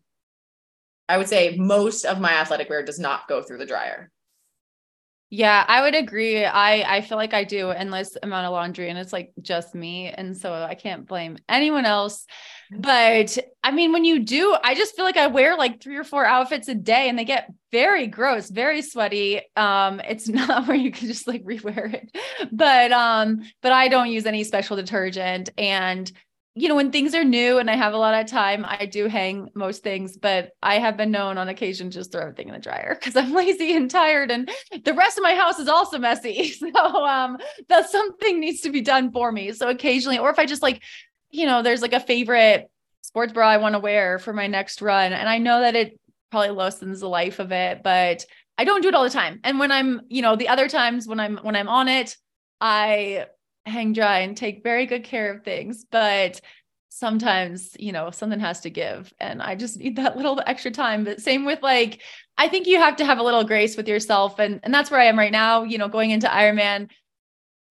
[1.08, 4.10] I would say most of my athletic wear does not go through the dryer.
[5.30, 6.42] Yeah, I would agree.
[6.44, 10.08] I I feel like I do endless amount of laundry and it's like just me
[10.08, 12.24] and so I can't blame anyone else.
[12.72, 12.80] Mm-hmm.
[12.80, 16.04] But I mean when you do, I just feel like I wear like 3 or
[16.04, 19.42] 4 outfits a day and they get very gross, very sweaty.
[19.54, 22.10] Um it's not where you can just like rewear it.
[22.50, 26.10] But um but I don't use any special detergent and
[26.58, 29.06] you know, when things are new and I have a lot of time, I do
[29.06, 32.60] hang most things, but I have been known on occasion just throw everything in the
[32.60, 34.50] dryer because I'm lazy and tired and
[34.84, 36.54] the rest of my house is also messy.
[36.58, 39.52] So um that something needs to be done for me.
[39.52, 40.82] So occasionally, or if I just like,
[41.30, 42.68] you know, there's like a favorite
[43.02, 45.12] sports bra I want to wear for my next run.
[45.12, 45.98] And I know that it
[46.30, 48.24] probably lessens the life of it, but
[48.58, 49.40] I don't do it all the time.
[49.44, 52.16] And when I'm, you know, the other times when I'm when I'm on it,
[52.60, 53.26] I
[53.68, 55.84] hang dry and take very good care of things.
[55.90, 56.40] But
[56.88, 59.12] sometimes, you know, something has to give.
[59.20, 61.04] And I just need that little extra time.
[61.04, 62.02] But same with like,
[62.36, 64.38] I think you have to have a little grace with yourself.
[64.38, 66.90] And and that's where I am right now, you know, going into Ironman.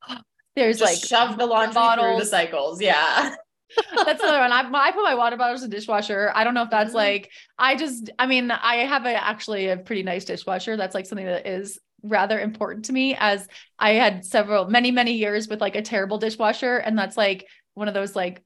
[0.55, 2.07] There's just like shove the laundry bottles.
[2.07, 2.81] through the cycles.
[2.81, 3.35] Yeah.
[4.05, 4.51] that's another one.
[4.51, 6.31] I, I, put my water bottles in the dishwasher.
[6.33, 6.97] I don't know if that's mm-hmm.
[6.97, 10.77] like, I just, I mean, I have a, actually a pretty nice dishwasher.
[10.77, 13.47] That's like something that is rather important to me as
[13.79, 17.87] I had several many many years with like a terrible dishwasher and that's like one
[17.87, 18.41] of those like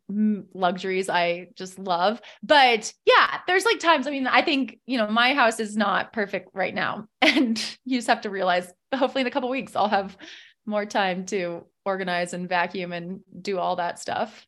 [0.53, 2.21] luxuries I just love.
[2.43, 6.11] But yeah, there's like times I mean I think, you know, my house is not
[6.11, 9.87] perfect right now and you just have to realize hopefully in a couple weeks I'll
[9.87, 10.17] have
[10.65, 14.45] more time to organize and vacuum and do all that stuff.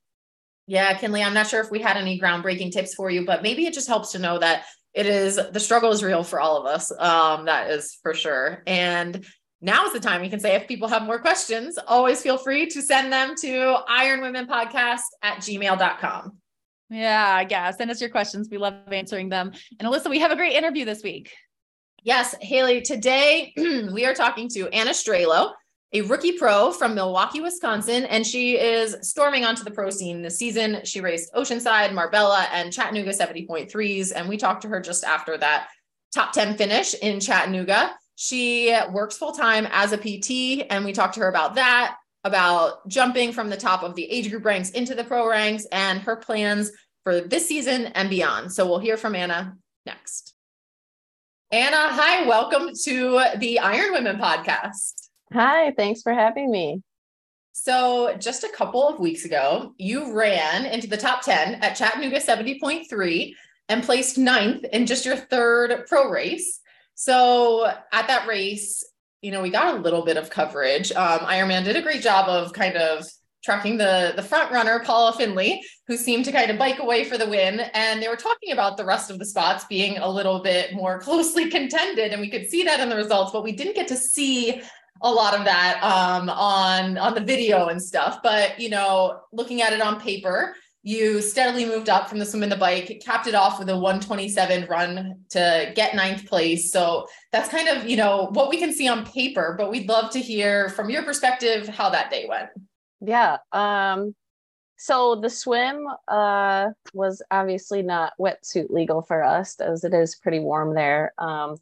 [0.67, 3.65] Yeah, Kinley, I'm not sure if we had any groundbreaking tips for you, but maybe
[3.65, 4.63] it just helps to know that
[4.93, 6.91] it is the struggle is real for all of us.
[6.97, 8.63] Um, that is for sure.
[8.67, 9.25] And
[9.61, 12.67] now is the time you can say if people have more questions, always feel free
[12.67, 16.37] to send them to ironwomenpodcast at gmail.com.
[16.89, 17.71] Yeah, yeah.
[17.71, 18.49] Send us your questions.
[18.51, 19.51] We love answering them.
[19.79, 21.31] And Alyssa, we have a great interview this week.
[22.03, 22.81] Yes, Haley.
[22.81, 25.53] Today we are talking to Anna Strehlow
[25.93, 30.39] a rookie pro from Milwaukee, Wisconsin, and she is storming onto the pro scene this
[30.39, 30.79] season.
[30.83, 34.11] She raced Oceanside, Marbella, and Chattanooga 70.3s.
[34.15, 35.67] And we talked to her just after that
[36.13, 37.95] top 10 finish in Chattanooga.
[38.15, 42.87] She works full time as a PT, and we talked to her about that, about
[42.87, 46.15] jumping from the top of the age group ranks into the pro ranks, and her
[46.15, 46.71] plans
[47.03, 48.51] for this season and beyond.
[48.51, 50.33] So we'll hear from Anna next.
[51.51, 55.02] Anna, hi, welcome to the Iron Women podcast.
[55.33, 56.83] Hi, thanks for having me.
[57.53, 62.19] So, just a couple of weeks ago, you ran into the top 10 at Chattanooga
[62.19, 63.33] 70.3
[63.67, 66.59] and placed ninth in just your third pro race.
[66.93, 68.83] So, at that race,
[69.23, 70.91] you know, we got a little bit of coverage.
[70.91, 73.03] Um, Ironman did a great job of kind of
[73.43, 77.17] tracking the the front runner Paula Findlay, who seemed to kind of bike away for
[77.17, 77.59] the win.
[77.73, 80.99] And they were talking about the rest of the spots being a little bit more
[81.07, 83.97] closely contended, and we could see that in the results, but we didn't get to
[83.97, 84.61] see
[85.03, 88.19] a lot of that um, on on the video and stuff.
[88.23, 92.43] But you know, looking at it on paper, you steadily moved up from the swim
[92.43, 96.71] and the bike, capped it off with a 127 run to get ninth place.
[96.71, 99.55] So that's kind of you know what we can see on paper.
[99.57, 102.49] But we'd love to hear from your perspective how that day went.
[103.01, 103.37] Yeah.
[103.51, 104.15] Um,
[104.77, 110.39] so the swim uh, was obviously not wetsuit legal for us, as it is pretty
[110.39, 111.13] warm there.
[111.17, 111.57] Um,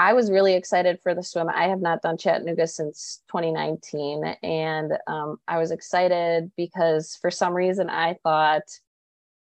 [0.00, 1.50] I was really excited for the swim.
[1.50, 4.34] I have not done Chattanooga since 2019.
[4.42, 8.62] And um, I was excited because for some reason I thought,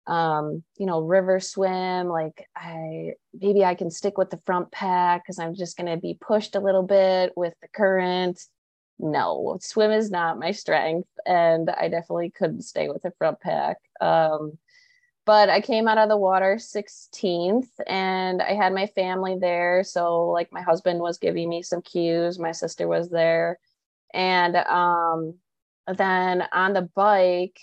[0.06, 5.24] um, you know, river swim, like I maybe I can stick with the front pack
[5.24, 8.44] because I'm just going to be pushed a little bit with the current.
[9.00, 11.08] No, swim is not my strength.
[11.26, 13.78] And I definitely couldn't stay with the front pack.
[14.02, 14.58] Um,
[15.30, 19.84] but I came out of the water 16th and I had my family there.
[19.84, 23.60] So like my husband was giving me some cues, my sister was there.
[24.12, 25.36] And um,
[25.88, 27.60] then on the bike,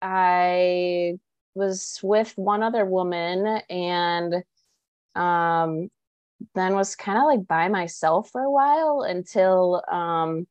[0.00, 1.14] I
[1.56, 4.44] was with one other woman and
[5.16, 5.90] um,
[6.54, 10.46] then was kind of like by myself for a while until um,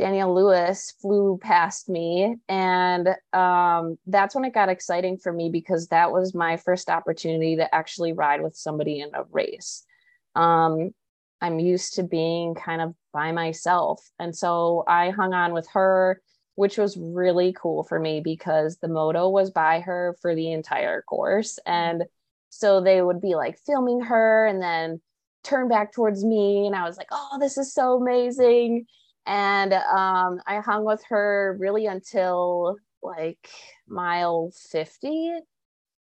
[0.00, 2.36] Danielle Lewis flew past me.
[2.48, 7.56] And um, that's when it got exciting for me because that was my first opportunity
[7.56, 9.84] to actually ride with somebody in a race.
[10.34, 10.90] Um,
[11.40, 14.00] I'm used to being kind of by myself.
[14.18, 16.20] And so I hung on with her.
[16.56, 21.00] which was really cool for me because the moto was by her for the entire
[21.02, 21.58] course.
[21.64, 22.04] And
[22.50, 25.00] so they would be like filming her and then
[25.42, 26.66] turn back towards me.
[26.66, 28.84] And I was like, oh, this is so amazing.
[29.26, 33.48] And um, I hung with her really until like
[33.88, 35.40] mile 50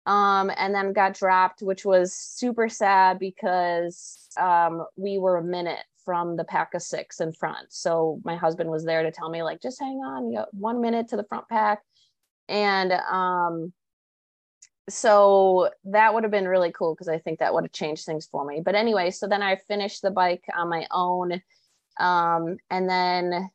[0.06, 5.84] um, and then got dropped, which was super sad because um, we were a minute
[6.04, 7.66] from the pack of six in front.
[7.70, 10.80] So my husband was there to tell me, like, just hang on, you got one
[10.80, 11.80] minute to the front pack.
[12.48, 13.72] And um,
[14.90, 18.26] so that would have been really cool because I think that would have changed things
[18.26, 18.60] for me.
[18.62, 21.40] But anyway, so then I finished the bike on my own.
[21.98, 23.50] Um, and then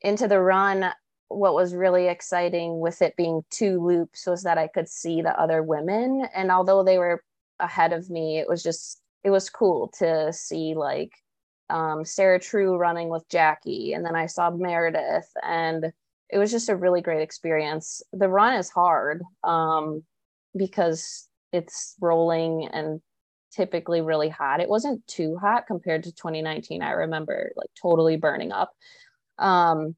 [0.00, 0.90] into the run,
[1.28, 5.38] what was really exciting with it being two loops was that I could see the
[5.38, 6.26] other women.
[6.34, 7.22] And although they were
[7.60, 11.12] ahead of me, it was just, it was cool to see like
[11.68, 13.92] um, Sarah True running with Jackie.
[13.92, 15.92] And then I saw Meredith, and
[16.30, 18.02] it was just a really great experience.
[18.12, 20.02] The run is hard um,
[20.56, 23.00] because it's rolling and
[23.58, 24.60] typically really hot.
[24.60, 26.80] It wasn't too hot compared to 2019.
[26.80, 28.70] I remember like totally burning up.
[29.36, 29.96] Um,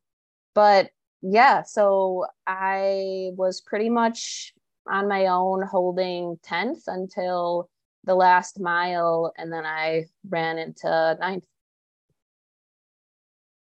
[0.54, 0.88] but
[1.20, 4.54] yeah, so I was pretty much
[4.88, 7.68] on my own holding 10th until
[8.04, 9.34] the last mile.
[9.36, 11.44] And then I ran into ninth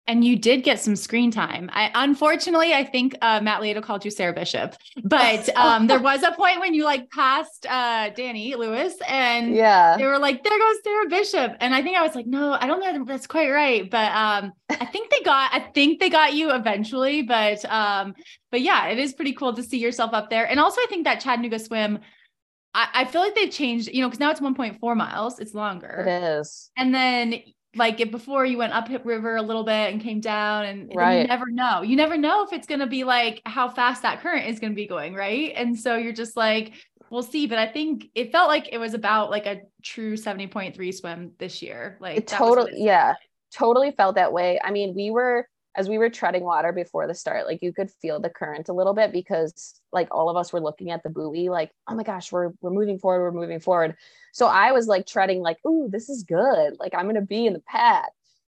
[0.05, 1.69] and you did get some screen time.
[1.71, 6.23] I unfortunately, I think uh, Matt Lieto called you Sarah Bishop, but um, there was
[6.23, 10.57] a point when you like passed uh, Dani Lewis, and yeah, they were like, "There
[10.57, 13.49] goes Sarah Bishop," and I think I was like, "No, I don't know, that's quite
[13.49, 18.13] right," but um, I think they got, I think they got you eventually, but um,
[18.51, 21.05] but yeah, it is pretty cool to see yourself up there, and also I think
[21.05, 21.99] that Chattanooga swim.
[22.75, 25.37] I, I feel like they've changed, you know, because now it's 1.4 miles.
[25.37, 26.05] It's longer.
[26.07, 26.71] It is.
[26.75, 27.35] And then
[27.75, 30.91] like it before you went up hip river a little bit and came down and,
[30.95, 31.21] right.
[31.21, 31.81] you never know.
[31.81, 34.73] You never know if it's going to be like how fast that current is going
[34.73, 35.53] to be going right?
[35.55, 36.73] And so you're just like
[37.09, 37.47] we'll see.
[37.47, 41.61] But i think it felt like it was about like a true 70.3 swim this
[41.61, 41.97] year.
[41.99, 43.13] Like totally yeah
[43.53, 44.59] totally felt that way.
[44.63, 47.89] I mean we were as we were treading water before the start, like you could
[47.89, 51.09] feel the current a little bit because like all of us were looking at the
[51.09, 53.95] buoy, like, oh my gosh, we're we're moving forward, we're moving forward.
[54.33, 56.77] So I was like treading, like, ooh, this is good.
[56.79, 58.09] Like I'm gonna be in the path.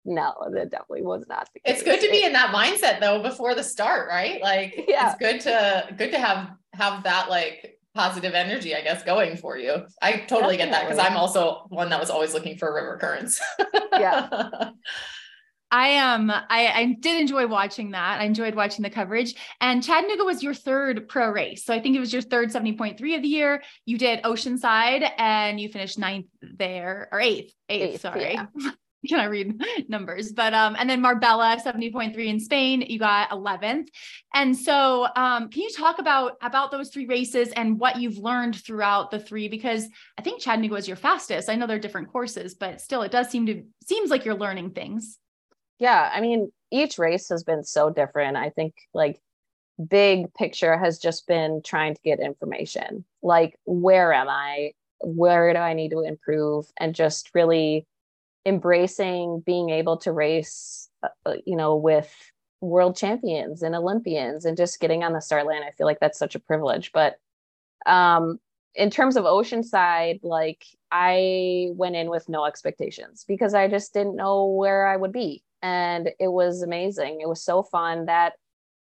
[0.04, 1.76] No, that definitely was not the case.
[1.76, 4.40] It's good to be in that mindset though before the start, right?
[4.42, 5.10] Like yeah.
[5.10, 9.56] it's good to good to have have that like positive energy, I guess, going for
[9.56, 9.86] you.
[10.02, 10.56] I totally Definitely.
[10.58, 13.40] get that because I'm also one that was always looking for river currents.
[13.92, 14.70] yeah.
[15.70, 18.20] I um I, I did enjoy watching that.
[18.20, 19.34] I enjoyed watching the coverage.
[19.60, 21.64] And Chattanooga was your third pro race.
[21.64, 23.62] So I think it was your third 70.3 of the year.
[23.84, 28.34] You did Oceanside and you finished ninth there or eighth, eighth, eighth sorry.
[28.34, 28.46] Yeah.
[29.08, 30.32] Can I read numbers?
[30.32, 33.88] But um, and then Marbella 70.3 in Spain, you got 11th.
[34.34, 38.56] And so um, can you talk about about those three races and what you've learned
[38.56, 39.46] throughout the three?
[39.48, 39.86] Because
[40.18, 41.48] I think Chattanooga was your fastest.
[41.48, 44.72] I know they're different courses, but still it does seem to seems like you're learning
[44.72, 45.18] things
[45.78, 48.36] yeah i mean each race has been so different.
[48.36, 49.20] I think like
[49.88, 53.04] big picture has just been trying to get information.
[53.22, 54.72] Like where am i?
[55.00, 56.66] Where do i need to improve?
[56.78, 57.86] And just really
[58.44, 62.14] embracing being able to race uh, uh you know with
[62.60, 66.18] world champions and olympians and just getting on the start line i feel like that's
[66.18, 66.92] such a privilege.
[66.92, 67.16] But
[67.86, 68.38] um
[68.74, 74.16] in terms of oceanside like i went in with no expectations because i just didn't
[74.16, 77.20] know where i would be and it was amazing.
[77.20, 78.34] It was so fun that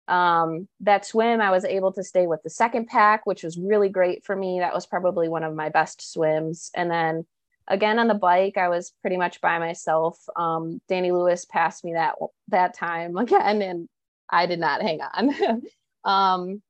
[0.07, 3.89] um, that swim I was able to stay with the second pack, which was really
[3.89, 4.59] great for me.
[4.59, 6.71] That was probably one of my best swims.
[6.75, 7.25] And then
[7.67, 10.17] again on the bike, I was pretty much by myself.
[10.35, 12.15] Um, Dani Lewis passed me that
[12.49, 13.89] that time again, and
[14.29, 15.61] I did not hang on.
[16.03, 16.61] um,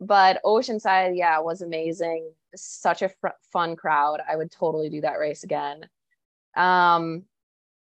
[0.00, 2.32] but Oceanside, yeah, was amazing.
[2.54, 4.20] Such a fr- fun crowd.
[4.28, 5.88] I would totally do that race again.
[6.56, 7.24] Um,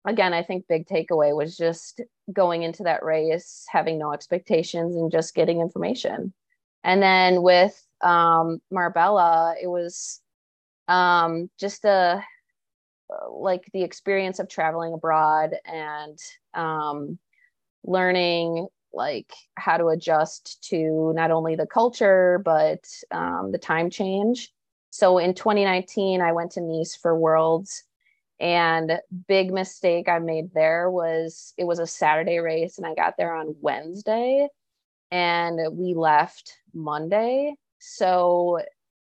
[0.06, 5.12] again, I think big takeaway was just going into that race, having no expectations and
[5.12, 6.34] just getting information.
[6.84, 10.22] And then with um, Marbella, it was
[10.88, 12.24] um, just a
[13.30, 16.18] like the experience of traveling abroad and
[16.54, 17.20] um,
[17.84, 24.52] learning like how to adjust to not only the culture but um, the time change.
[24.90, 27.84] So in 2019, I went to Nice for Worlds
[28.40, 33.16] and big mistake I made there was it was a Saturday race and I got
[33.18, 34.48] there on Wednesday
[35.12, 37.56] and we left Monday.
[37.80, 38.60] So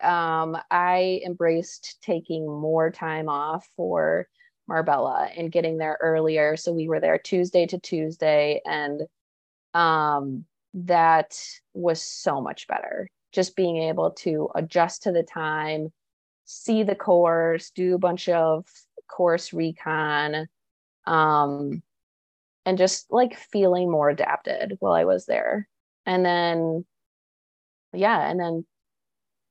[0.02, 4.28] um, I embraced taking more time off for
[4.68, 6.56] Marbella and getting there earlier.
[6.56, 9.02] So we were there Tuesday to Tuesday and
[9.72, 10.44] um,
[10.74, 11.38] that
[11.72, 13.08] was so much better.
[13.32, 15.92] Just being able to adjust to the time,
[16.44, 18.66] see the course, do a bunch of
[19.08, 20.48] course recon,
[21.06, 21.82] um,
[22.64, 25.68] and just like feeling more adapted while I was there.
[26.04, 26.84] And then,
[27.92, 28.64] yeah, and then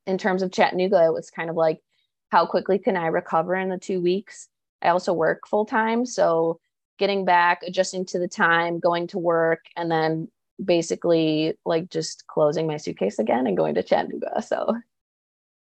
[0.06, 1.82] in terms of Chattanooga, it was kind of like,
[2.30, 4.50] how quickly can I recover in the two weeks?
[4.82, 6.06] I also work full time.
[6.06, 6.60] So
[7.00, 10.30] getting back, adjusting to the time, going to work, and then
[10.64, 14.42] basically like just closing my suitcase again and going to Chattanooga.
[14.42, 14.78] So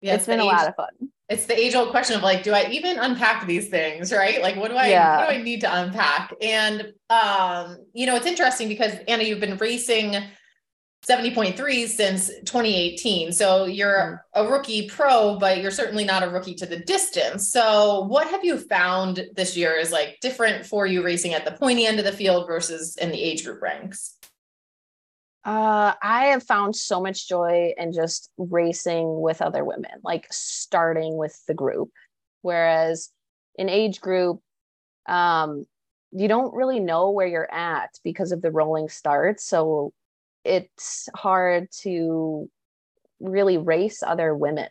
[0.01, 1.11] yeah, it's, it's been a lot of fun.
[1.31, 4.11] It's the age old question of like, do I even unpack these things?
[4.11, 4.41] Right.
[4.41, 5.17] Like, what do I, yeah.
[5.17, 6.33] what do I need to unpack?
[6.41, 10.15] And, um, you know, it's interesting because Anna, you've been racing
[11.07, 13.31] 70.3 since 2018.
[13.31, 14.45] So you're mm-hmm.
[14.45, 17.49] a rookie pro, but you're certainly not a rookie to the distance.
[17.49, 21.51] So what have you found this year is like different for you racing at the
[21.51, 24.17] pointy end of the field versus in the age group ranks?
[25.43, 31.17] Uh, I have found so much joy in just racing with other women, like starting
[31.17, 31.89] with the group.
[32.41, 33.09] Whereas
[33.55, 34.39] in age group,
[35.07, 35.65] um,
[36.11, 39.45] you don't really know where you're at because of the rolling starts.
[39.45, 39.93] So
[40.43, 42.49] it's hard to
[43.19, 44.69] really race other women.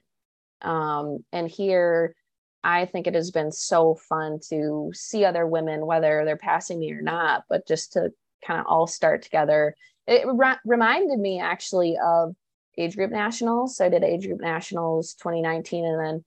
[0.62, 2.14] Um, and here,
[2.62, 6.93] I think it has been so fun to see other women, whether they're passing me
[6.93, 8.12] or not, but just to
[8.47, 9.75] kind of all start together.
[10.11, 12.34] It re- reminded me actually of
[12.76, 13.76] age group nationals.
[13.76, 16.24] So I did age group nationals 2019 and then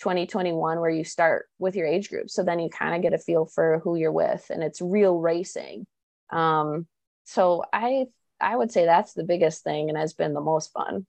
[0.00, 2.28] 2021, where you start with your age group.
[2.28, 5.16] So then you kind of get a feel for who you're with and it's real
[5.18, 5.86] racing.
[6.30, 6.86] Um,
[7.24, 8.06] so I
[8.40, 11.06] I would say that's the biggest thing and has been the most fun.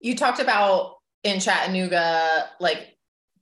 [0.00, 2.96] You talked about in Chattanooga, like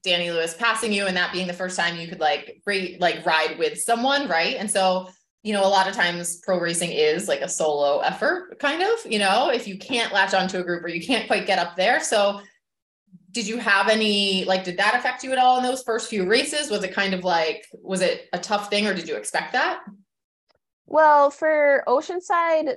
[0.05, 3.25] Dani Lewis passing you and that being the first time you could like rate, like
[3.25, 4.57] ride with someone, right?
[4.59, 5.09] And so,
[5.43, 8.91] you know, a lot of times pro racing is like a solo effort, kind of,
[9.11, 11.77] you know, if you can't latch onto a group or you can't quite get up
[11.77, 12.01] there.
[12.01, 12.41] So
[13.33, 16.29] did you have any like did that affect you at all in those first few
[16.29, 16.71] races?
[16.71, 19.81] Was it kind of like was it a tough thing or did you expect that?
[20.87, 22.75] Well, for Oceanside,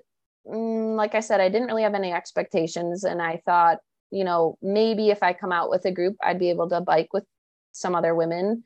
[0.47, 3.03] mm, like I said, I didn't really have any expectations.
[3.03, 3.79] And I thought,
[4.11, 7.09] you know, maybe if I come out with a group, I'd be able to bike
[7.11, 7.25] with
[7.71, 8.63] some other women.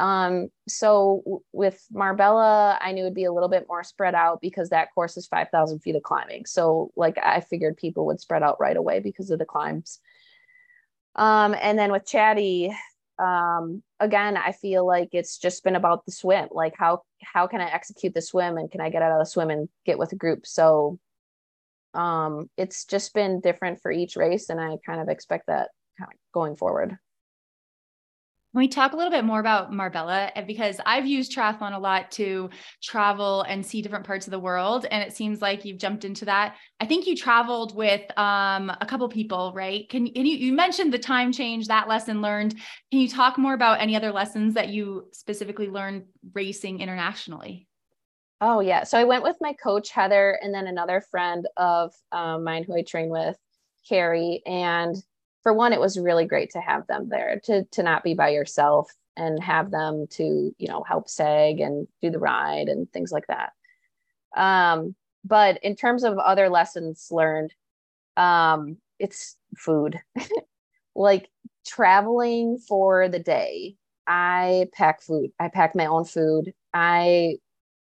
[0.00, 4.40] Um, so w- with Marbella, I knew it'd be a little bit more spread out
[4.40, 6.46] because that course is 5,000 feet of climbing.
[6.46, 10.00] So, like, I figured people would spread out right away because of the climbs.
[11.16, 12.74] Um, and then with Chatty,
[13.18, 16.48] um, again, I feel like it's just been about the swim.
[16.50, 19.26] Like, how how can I execute the swim, and can I get out of the
[19.26, 20.46] swim and get with a group?
[20.46, 20.98] So
[21.92, 25.68] um, it's just been different for each race, and I kind of expect that
[26.32, 26.96] going forward.
[28.52, 30.32] Can we talk a little bit more about Marbella?
[30.44, 32.50] Because I've used triathlon a lot to
[32.82, 34.86] travel and see different parts of the world.
[34.90, 36.56] And it seems like you've jumped into that.
[36.80, 39.88] I think you traveled with um, a couple people, right?
[39.88, 42.56] Can, can you, you mentioned the time change, that lesson learned.
[42.90, 47.68] Can you talk more about any other lessons that you specifically learned racing internationally?
[48.40, 48.82] Oh yeah.
[48.82, 52.74] So I went with my coach Heather and then another friend of um, mine who
[52.74, 53.36] I train with,
[53.88, 54.42] Carrie.
[54.44, 54.96] And
[55.42, 58.30] for one, it was really great to have them there to to not be by
[58.30, 63.12] yourself and have them to you know help seg and do the ride and things
[63.12, 63.52] like that.
[64.36, 67.54] Um, but in terms of other lessons learned,
[68.16, 70.00] um, it's food.
[70.94, 71.28] like
[71.66, 73.76] traveling for the day,
[74.06, 75.30] I pack food.
[75.38, 76.52] I pack my own food.
[76.74, 77.36] I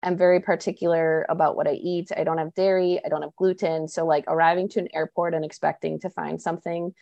[0.03, 2.11] I'm very particular about what I eat.
[2.15, 3.87] I don't have dairy, I don't have gluten.
[3.87, 6.93] So, like arriving to an airport and expecting to find something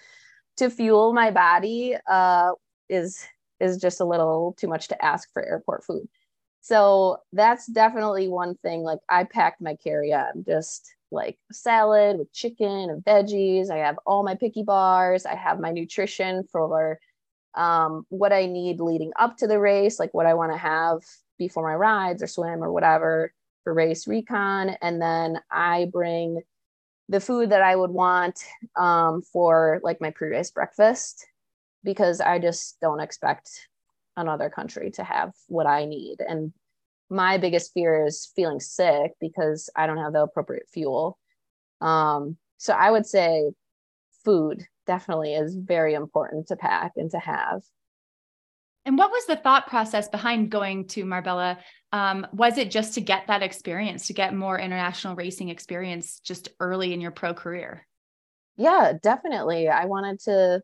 [0.58, 2.52] to fuel my body uh,
[2.90, 3.26] is
[3.60, 6.08] is just a little too much to ask for airport food.
[6.62, 8.82] So that's definitely one thing.
[8.84, 13.70] Like I packed my carry-on, just like salad with chicken and veggies.
[13.70, 15.26] I have all my picky bars.
[15.26, 17.00] I have my nutrition for
[17.56, 21.02] um, what I need leading up to the race, like what I want to have
[21.38, 23.34] before my rides or swim or whatever
[23.64, 24.70] for race recon.
[24.82, 26.42] And then I bring
[27.12, 28.40] the food that I would want
[28.78, 31.28] um, for like my pre-race breakfast
[31.84, 33.50] because I just don't expect
[34.16, 36.18] another country to have what I need.
[36.26, 36.54] And
[37.10, 41.20] my biggest fear is feeling sick because I don't have the appropriate fuel.
[41.82, 43.52] Um, so I would say
[44.24, 47.62] food definitely is very important to pack and to have.
[48.86, 51.60] And what was the thought process behind going to Marbella?
[51.92, 56.50] Um, was it just to get that experience, to get more international racing experience just
[56.60, 57.86] early in your pro career?
[58.58, 59.70] Yeah, definitely.
[59.70, 60.62] I wanted to,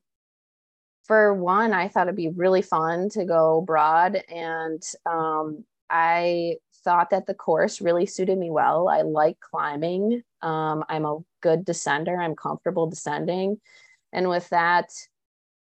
[1.06, 4.16] for one, I thought it'd be really fun to go broad.
[4.30, 8.88] And um, I thought that the course really suited me well.
[8.88, 10.24] I like climbing.
[10.42, 12.18] Um, I'm a good descender.
[12.18, 13.60] I'm comfortable descending.
[14.12, 14.90] And with that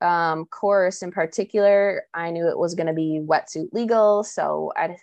[0.02, 4.24] um, course in particular, I knew it was going to be wetsuit legal.
[4.24, 4.98] So I'd,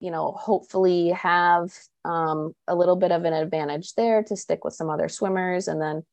[0.00, 1.72] you know, hopefully have
[2.04, 5.68] um, a little bit of an advantage there to stick with some other swimmers.
[5.68, 6.04] And then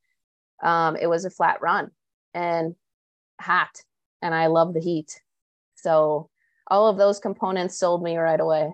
[0.62, 1.92] um, it was a flat run
[2.34, 2.76] and
[3.40, 3.82] hot.
[4.22, 5.22] And I love the heat.
[5.76, 6.30] So
[6.68, 8.74] all of those components sold me right away.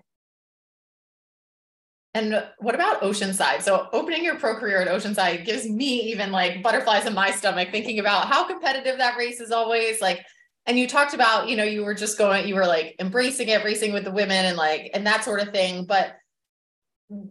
[2.16, 3.64] And what about Oceanside?
[3.64, 7.70] So opening your pro career at Oceanside gives me even like butterflies in my stomach
[7.72, 10.24] thinking about how competitive that race is always like.
[10.66, 13.66] And you talked about, you know, you were just going, you were like embracing it,
[13.66, 15.86] racing with the women and like, and that sort of thing.
[15.86, 16.16] But,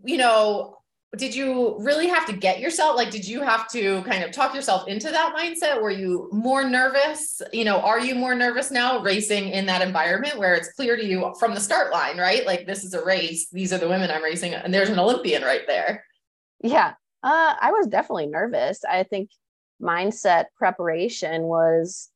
[0.05, 0.82] you know,
[1.19, 4.55] did you really have to get yourself like did you have to kind of talk
[4.55, 5.81] yourself into that mindset?
[5.81, 7.43] Were you more nervous?
[7.53, 11.05] You know are you more nervous now racing in that environment where it's clear to
[11.05, 12.47] you from the start line right?
[12.47, 13.49] Like this is a race.
[13.51, 16.05] These are the women i'm racing and there's an olympian right there.
[16.63, 16.95] Yeah.
[17.23, 18.83] Uh, i was definitely nervous.
[18.85, 19.31] I think
[19.81, 22.09] mindset preparation was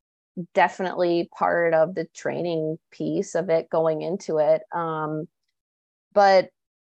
[0.54, 4.62] definitely part of the training piece of it going into it.
[4.72, 5.28] Um,
[6.12, 6.50] but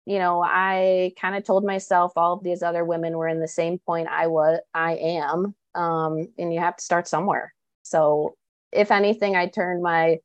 [0.07, 3.49] you know, I kind of told myself all of these other women were in the
[3.49, 7.53] same point I was, I am, um, and you have to start somewhere.
[7.83, 8.37] So,
[8.73, 10.19] if anything, I turned my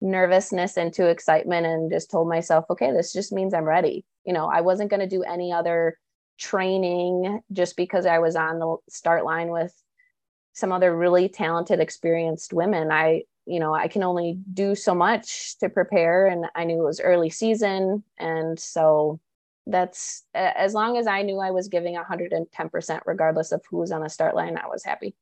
[0.00, 4.04] nervousness into excitement and just told myself, okay, this just means I'm ready.
[4.24, 5.98] You know, I wasn't going to do any other
[6.38, 9.72] training just because I was on the start line with
[10.52, 12.90] some other really talented, experienced women.
[12.92, 16.26] I you know, I can only do so much to prepare.
[16.26, 18.02] And I knew it was early season.
[18.18, 19.20] And so
[19.66, 24.02] that's as long as I knew I was giving 110%, regardless of who was on
[24.02, 25.14] the start line, I was happy.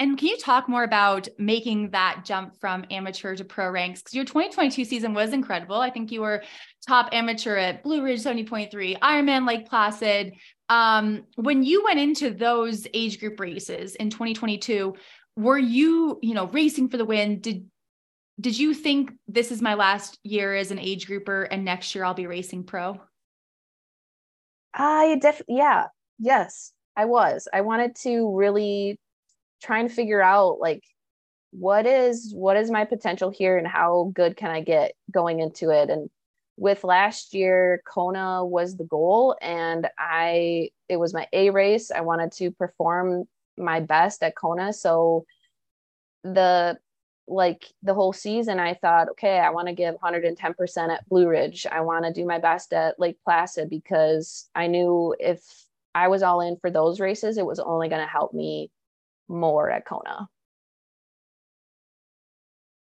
[0.00, 4.00] And can you talk more about making that jump from amateur to pro ranks?
[4.00, 5.76] Because your 2022 season was incredible.
[5.76, 6.42] I think you were
[6.88, 10.32] top amateur at Blue Ridge 70.3, Ironman Lake Placid.
[10.70, 14.94] Um, when you went into those age group races in 2022,
[15.36, 17.40] were you you know racing for the win?
[17.40, 17.66] Did
[18.40, 22.04] did you think this is my last year as an age grouper and next year
[22.04, 23.00] i'll be racing pro?
[24.74, 25.86] I definitely yeah
[26.18, 27.48] yes i was.
[27.52, 28.98] I wanted to really
[29.62, 30.82] try and figure out like
[31.52, 35.70] what is what is my potential here and how good can i get going into
[35.70, 35.90] it?
[35.90, 36.08] And
[36.56, 41.90] with last year kona was the goal and i it was my a race.
[41.90, 43.24] I wanted to perform
[43.60, 44.72] my best at Kona.
[44.72, 45.24] So
[46.24, 46.78] the
[47.28, 51.66] like the whole season I thought, okay, I want to give 110% at Blue Ridge.
[51.70, 55.40] I want to do my best at Lake Placid because I knew if
[55.94, 58.70] I was all in for those races, it was only going to help me
[59.28, 60.28] more at Kona.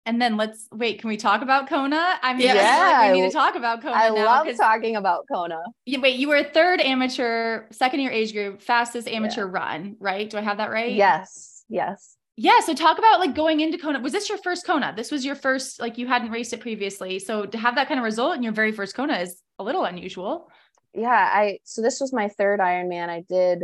[0.06, 0.99] And then let's wait.
[0.99, 2.20] Can we talk about Kona?
[2.22, 3.95] I mean, yeah, like we need to talk about Kona.
[3.95, 5.64] I now, love talking about Kona.
[5.86, 9.51] You, wait, you were third amateur, second year age group, fastest amateur yeah.
[9.51, 10.30] run, right?
[10.30, 10.93] Do I have that right?
[10.93, 11.64] Yes.
[11.70, 12.18] Yes.
[12.38, 12.60] Yeah.
[12.60, 13.99] So talk about like going into Kona.
[13.99, 14.93] Was this your first Kona?
[14.95, 17.18] This was your first, like you hadn't raced it previously.
[17.18, 19.86] So to have that kind of result in your very first Kona is a little
[19.86, 20.49] unusual.
[20.93, 21.10] Yeah.
[21.10, 23.10] I, so this was my third Ironman.
[23.10, 23.64] I did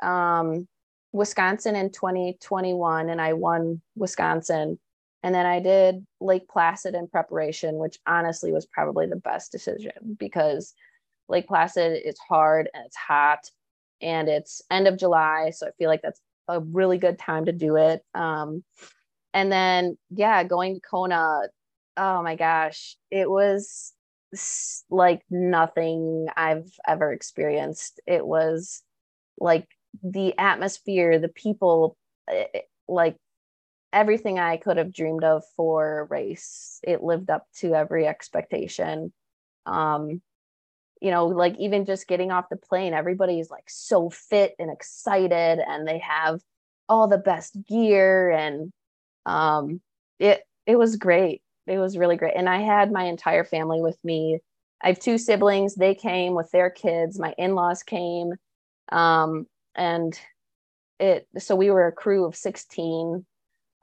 [0.00, 0.68] um,
[1.12, 4.78] Wisconsin in 2021 and I won Wisconsin
[5.22, 10.16] and then I did Lake Placid in preparation, which honestly was probably the best decision
[10.18, 10.74] because
[11.28, 13.48] Lake Placid is hard and it's hot
[14.00, 15.50] and it's end of July.
[15.54, 18.04] So I feel like that's a really good time to do it.
[18.14, 18.64] Um,
[19.32, 21.42] and then, yeah, going to Kona,
[21.96, 23.92] oh my gosh, it was
[24.90, 28.00] like nothing I've ever experienced.
[28.06, 28.82] It was
[29.38, 29.68] like
[30.02, 31.96] the atmosphere, the people,
[32.28, 33.16] it, eh, eh, like
[33.92, 36.80] everything I could have dreamed of for race.
[36.82, 39.12] It lived up to every expectation.
[39.66, 40.22] Um,
[41.00, 45.58] you know, like even just getting off the plane, everybody's like so fit and excited
[45.58, 46.40] and they have
[46.88, 48.72] all the best gear and
[49.24, 49.80] um
[50.18, 51.42] it it was great.
[51.66, 52.34] It was really great.
[52.36, 54.38] And I had my entire family with me.
[54.80, 55.74] I have two siblings.
[55.74, 57.18] They came with their kids.
[57.18, 58.34] My in-laws came.
[58.90, 60.18] Um, and
[60.98, 63.24] it so we were a crew of 16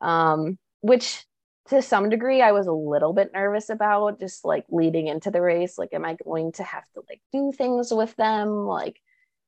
[0.02, 1.26] um, which
[1.70, 5.42] to some degree I was a little bit nervous about just like leading into the
[5.42, 5.78] race.
[5.78, 8.50] Like, am I going to have to like do things with them?
[8.50, 9.00] Like,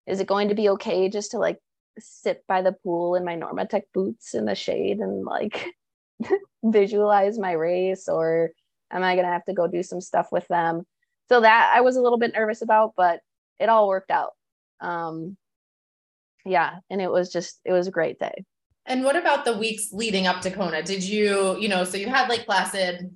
[0.06, 1.58] is it going to be okay just to like
[2.00, 5.66] sit by the pool in my Normatec boots in the shade and like
[6.64, 8.08] visualize my race?
[8.08, 8.52] Or
[8.92, 10.84] am I going to have to go do some stuff with them?
[11.30, 13.22] So that I was a little bit nervous about, but
[13.60, 14.32] it all worked out.
[14.80, 15.38] Um,
[16.46, 16.80] yeah.
[16.90, 18.44] And it was just, it was a great day.
[18.86, 20.82] And what about the weeks leading up to Kona?
[20.82, 23.12] Did you, you know, so you had Lake Placid,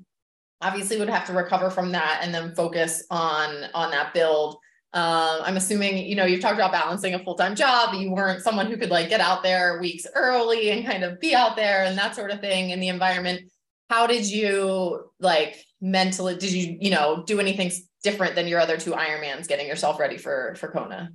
[0.61, 4.55] obviously would have to recover from that and then focus on on that build.
[4.93, 7.93] Um, I'm assuming, you know, you've talked about balancing a full-time job.
[7.95, 11.36] You weren't someone who could like get out there weeks early and kind of be
[11.36, 13.51] out there and that sort of thing in the environment.
[13.89, 17.72] How did you like mentally, did you, you know, do anything
[18.03, 21.09] different than your other two Ironmans getting yourself ready for, for Kona?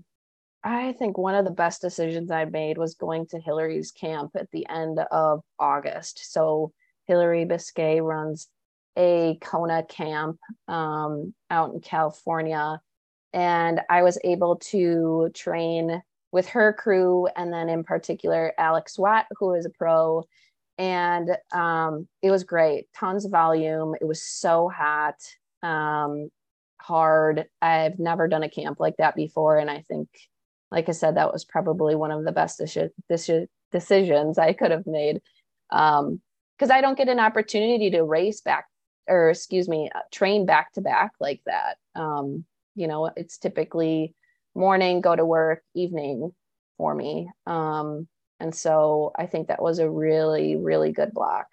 [0.63, 4.51] I think one of the best decisions I made was going to Hillary's camp at
[4.51, 6.33] the end of August.
[6.33, 6.73] So
[7.07, 8.49] Hillary Biscay runs
[8.97, 10.39] a Kona camp
[10.69, 12.81] um, out in California
[13.33, 16.03] and I was able to train
[16.33, 20.25] with her crew, and then in particular Alex Watt, who is a pro.
[20.79, 23.95] And um, it was great, tons of volume.
[24.01, 25.17] It was so hot,
[25.63, 26.31] um,
[26.81, 27.47] hard.
[27.61, 30.09] I've never done a camp like that before, and I think,
[30.71, 32.61] like I said, that was probably one of the best
[33.73, 35.21] decisions I could have made.
[35.69, 38.67] because um, I don't get an opportunity to race back,
[39.09, 41.77] or excuse me, uh, train back to back like that.
[41.95, 42.45] Um,
[42.75, 44.15] you know it's typically
[44.55, 46.33] morning go to work evening
[46.77, 48.09] for me um,
[48.41, 51.47] and so i think that was a really really good block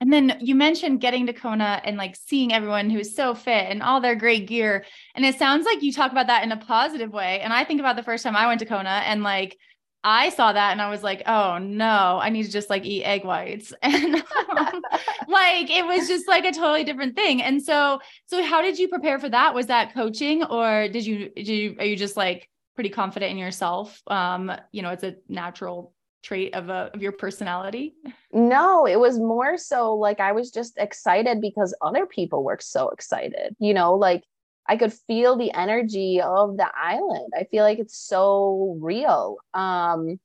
[0.00, 3.82] and then you mentioned getting to Kona and like seeing everyone who's so fit and
[3.82, 4.84] all their great gear.
[5.14, 7.40] And it sounds like you talk about that in a positive way.
[7.40, 9.56] And I think about the first time I went to Kona and like
[10.02, 13.04] I saw that and I was like, oh no, I need to just like eat
[13.04, 13.72] egg whites.
[13.82, 14.82] And um,
[15.28, 17.40] like it was just like a totally different thing.
[17.40, 19.54] And so, so how did you prepare for that?
[19.54, 23.38] Was that coaching or did you, did you, are you just like pretty confident in
[23.38, 24.02] yourself?
[24.06, 25.94] Um, you know, it's a natural
[26.24, 27.94] trait of a of your personality?
[28.32, 32.88] No, it was more so like I was just excited because other people were so
[32.90, 33.54] excited.
[33.58, 34.24] You know, like
[34.66, 37.32] I could feel the energy of the island.
[37.38, 39.36] I feel like it's so real.
[39.52, 40.18] Um,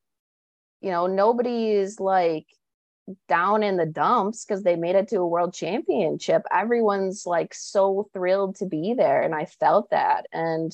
[0.82, 2.48] you know, nobody's like
[3.28, 6.44] down in the dumps because they made it to a world championship.
[6.52, 9.22] Everyone's like so thrilled to be there.
[9.22, 10.26] And I felt that.
[10.32, 10.72] And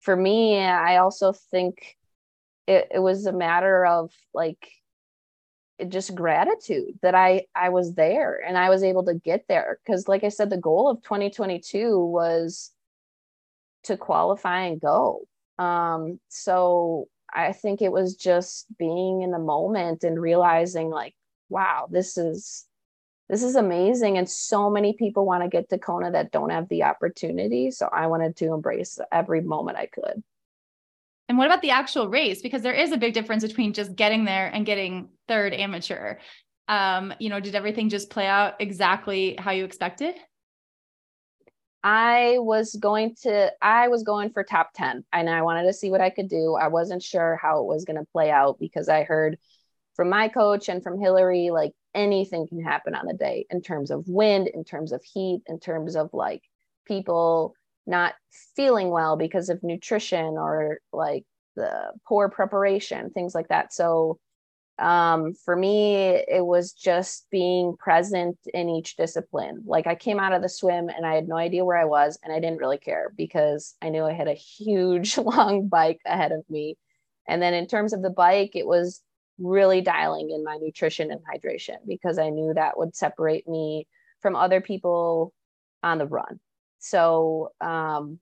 [0.00, 1.95] for me, I also think
[2.66, 4.70] it, it was a matter of like
[5.88, 9.78] just gratitude that I I was there and I was able to get there.
[9.86, 12.70] Cause like I said, the goal of 2022 was
[13.84, 15.26] to qualify and go.
[15.58, 21.14] Um, so I think it was just being in the moment and realizing like,
[21.48, 22.64] wow, this is
[23.28, 24.18] this is amazing.
[24.18, 27.72] And so many people want to get to Kona that don't have the opportunity.
[27.72, 30.22] So I wanted to embrace every moment I could.
[31.28, 32.40] And what about the actual race?
[32.40, 36.18] Because there is a big difference between just getting there and getting third amateur.
[36.68, 40.14] Um, you know, did everything just play out exactly how you expected?
[41.82, 45.90] I was going to, I was going for top 10 and I wanted to see
[45.90, 46.54] what I could do.
[46.54, 49.38] I wasn't sure how it was going to play out because I heard
[49.94, 53.90] from my coach and from Hillary like anything can happen on the day in terms
[53.90, 56.42] of wind, in terms of heat, in terms of like
[56.86, 57.54] people
[57.86, 58.14] not
[58.54, 61.24] feeling well because of nutrition or like
[61.54, 63.72] the poor preparation, things like that.
[63.72, 64.18] So
[64.78, 69.62] um, for me, it was just being present in each discipline.
[69.64, 72.18] Like I came out of the swim and I had no idea where I was,
[72.22, 76.32] and I didn't really care because I knew I had a huge, long bike ahead
[76.32, 76.76] of me.
[77.26, 79.00] And then in terms of the bike, it was
[79.38, 83.86] really dialing in my nutrition and hydration because I knew that would separate me
[84.20, 85.32] from other people
[85.82, 86.40] on the run.
[86.78, 88.18] So um,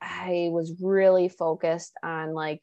[0.00, 2.62] I was really focused on like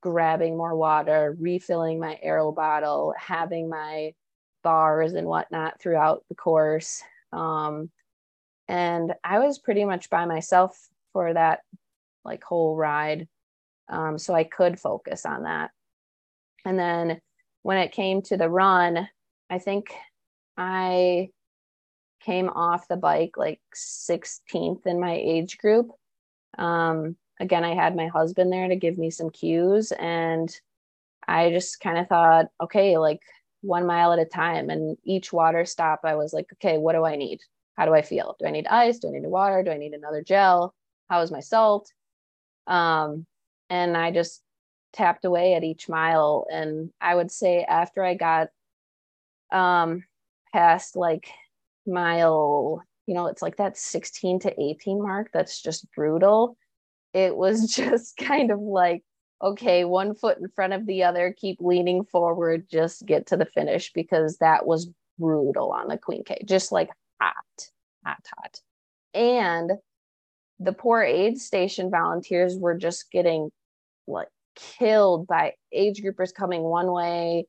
[0.00, 4.12] grabbing more water, refilling my aero bottle, having my
[4.62, 7.02] bars and whatnot throughout the course.
[7.32, 7.90] Um,
[8.68, 11.60] and I was pretty much by myself for that
[12.24, 13.28] like whole ride.
[13.88, 15.70] Um, so I could focus on that.
[16.64, 17.20] And then
[17.62, 19.08] when it came to the run,
[19.50, 19.92] I think
[20.56, 21.28] I
[22.24, 25.90] came off the bike like 16th in my age group.
[26.58, 29.92] Um, again, I had my husband there to give me some cues.
[29.92, 30.54] And
[31.26, 33.20] I just kind of thought, okay, like
[33.60, 34.70] one mile at a time.
[34.70, 37.40] And each water stop, I was like, okay, what do I need?
[37.74, 38.36] How do I feel?
[38.38, 38.98] Do I need ice?
[38.98, 39.62] Do I need water?
[39.62, 40.74] Do I need another gel?
[41.10, 41.92] How is my salt?
[42.66, 43.26] Um,
[43.68, 44.42] and I just
[44.92, 46.46] tapped away at each mile.
[46.50, 48.48] And I would say after I got
[49.50, 50.04] um,
[50.52, 51.28] past like
[51.86, 56.56] mile, you know, it's like that 16 to 18 mark, that's just brutal.
[57.12, 59.02] It was just kind of like
[59.42, 63.44] okay one foot in front of the other keep leaning forward just get to the
[63.44, 66.88] finish because that was brutal on the queen k just like
[67.20, 67.34] hot
[68.04, 68.60] hot hot.
[69.12, 69.72] And
[70.60, 73.50] the poor aid station volunteers were just getting
[74.06, 77.46] like killed by age groupers coming one way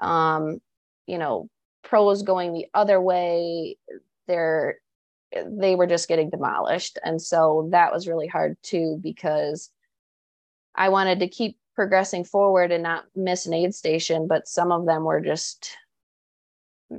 [0.00, 0.58] um
[1.06, 1.48] you know
[1.88, 3.76] pros going the other way
[4.26, 4.76] they're
[5.46, 6.98] they were just getting demolished.
[7.04, 9.70] And so that was really hard too, because
[10.74, 14.86] I wanted to keep progressing forward and not miss an aid station, but some of
[14.86, 15.76] them were just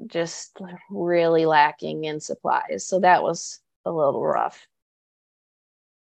[0.08, 0.58] just
[0.92, 2.86] really lacking in supplies.
[2.86, 4.68] So that was a little rough.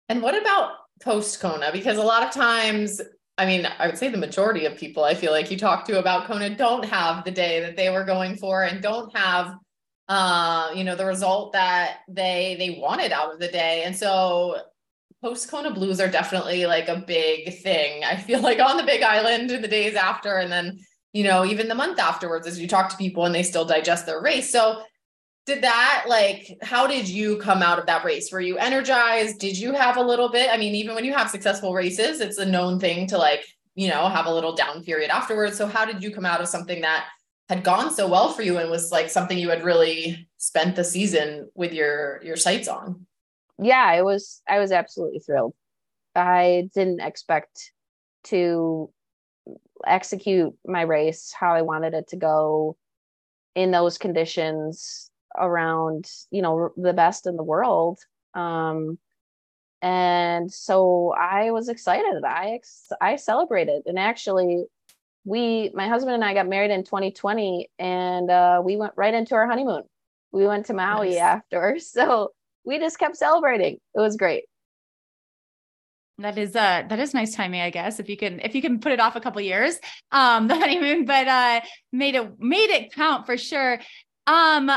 [0.08, 1.70] And what about post Kona?
[1.72, 3.00] Because a lot of times,
[3.40, 5.98] I mean, I would say the majority of people I feel like you talk to
[5.98, 9.54] about Kona don't have the day that they were going for and don't have
[10.10, 13.84] uh, you know, the result that they they wanted out of the day.
[13.84, 14.58] And so
[15.22, 18.02] post Kona blues are definitely like a big thing.
[18.04, 20.80] I feel like on the big island in the days after and then,
[21.12, 24.04] you know, even the month afterwards as you talk to people and they still digest
[24.04, 24.50] their race.
[24.50, 24.82] So
[25.46, 28.30] did that like how did you come out of that race?
[28.30, 29.38] Were you energized?
[29.38, 30.50] Did you have a little bit?
[30.50, 33.88] I mean even when you have successful races it's a known thing to like you
[33.88, 35.56] know have a little down period afterwards.
[35.56, 37.06] So how did you come out of something that
[37.48, 40.84] had gone so well for you and was like something you had really spent the
[40.84, 43.06] season with your your sights on?
[43.58, 45.54] Yeah i was i was absolutely thrilled.
[46.14, 47.72] I didn't expect
[48.24, 48.90] to
[49.86, 52.76] execute my race how i wanted it to go
[53.54, 57.98] in those conditions around you know the best in the world
[58.34, 58.98] um
[59.82, 64.64] and so i was excited i ex- i celebrated and actually
[65.24, 69.34] we my husband and i got married in 2020 and uh, we went right into
[69.34, 69.82] our honeymoon
[70.32, 71.18] we went to maui nice.
[71.18, 72.32] after so
[72.64, 74.44] we just kept celebrating it was great
[76.20, 77.98] that is uh that is nice timing, I guess.
[77.98, 79.78] If you can if you can put it off a couple years,
[80.12, 81.60] um, the honeymoon, but uh
[81.92, 83.80] made it made it count for sure.
[84.26, 84.70] Um,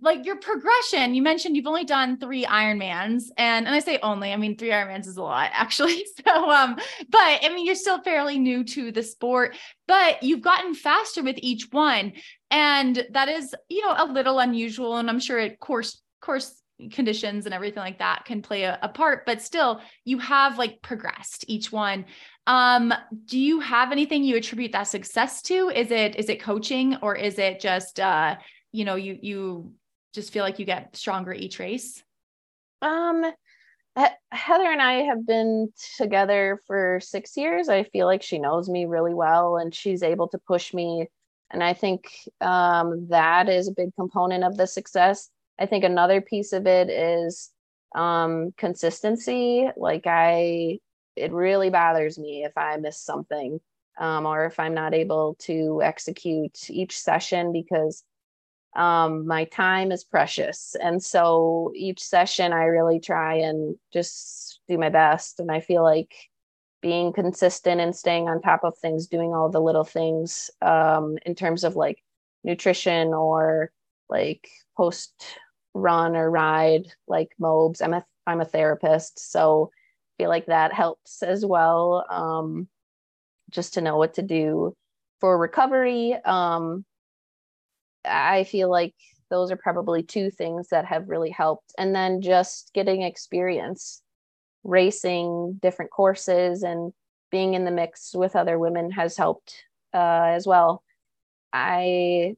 [0.00, 4.32] like your progression you mentioned you've only done three ironmans and and i say only
[4.32, 6.74] i mean three ironmans is a lot actually so um
[7.08, 11.36] but i mean you're still fairly new to the sport but you've gotten faster with
[11.38, 12.12] each one
[12.50, 16.62] and that is you know a little unusual and i'm sure it course course
[16.92, 20.80] conditions and everything like that can play a, a part but still you have like
[20.80, 22.04] progressed each one.
[22.46, 25.70] Um do you have anything you attribute that success to?
[25.70, 28.36] Is it is it coaching or is it just uh
[28.70, 29.72] you know you you
[30.14, 32.02] just feel like you get stronger each race?
[32.82, 33.24] Um,
[34.30, 37.68] Heather and I have been together for six years.
[37.68, 41.08] I feel like she knows me really well and she's able to push me.
[41.50, 45.30] And I think um, that is a big component of the success.
[45.58, 47.50] I think another piece of it is
[47.94, 49.68] um, consistency.
[49.76, 50.78] Like, I,
[51.16, 53.58] it really bothers me if I miss something
[53.98, 58.04] um, or if I'm not able to execute each session because
[58.76, 60.76] um, my time is precious.
[60.80, 65.40] And so each session, I really try and just do my best.
[65.40, 66.14] And I feel like
[66.80, 71.34] being consistent and staying on top of things, doing all the little things um, in
[71.34, 72.02] terms of like
[72.44, 73.72] nutrition or
[74.08, 75.12] like post
[75.74, 77.82] run or ride, like MOBs.
[77.82, 82.04] I'm a I'm a therapist, so I feel like that helps as well.
[82.10, 82.68] Um,
[83.50, 84.76] just to know what to do
[85.20, 86.14] for recovery.
[86.24, 86.84] Um,
[88.08, 88.94] I feel like
[89.30, 91.74] those are probably two things that have really helped.
[91.78, 94.02] And then just getting experience,
[94.64, 96.92] racing different courses and
[97.30, 99.54] being in the mix with other women has helped
[99.94, 100.82] uh, as well.
[101.52, 102.36] I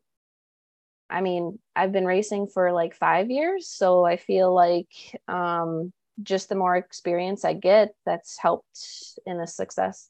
[1.08, 4.88] I mean, I've been racing for like five years, so I feel like
[5.26, 5.92] um,
[6.22, 10.08] just the more experience I get, that's helped in the success.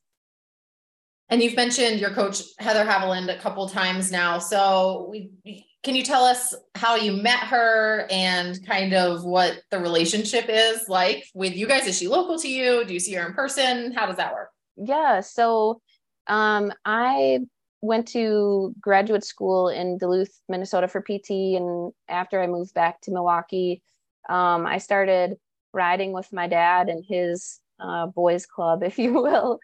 [1.31, 4.39] And you've mentioned your coach Heather Haviland a couple times now.
[4.39, 9.78] So we can you tell us how you met her and kind of what the
[9.78, 11.87] relationship is like with you guys?
[11.87, 12.85] Is she local to you?
[12.85, 13.93] Do you see her in person?
[13.93, 14.51] How does that work?
[14.76, 15.20] Yeah.
[15.20, 15.81] So
[16.26, 17.41] um, I
[17.81, 21.31] went to graduate school in Duluth, Minnesota for PT.
[21.31, 23.83] And after I moved back to Milwaukee,
[24.28, 25.37] um, I started
[25.72, 29.61] riding with my dad and his uh, boys club, if you will.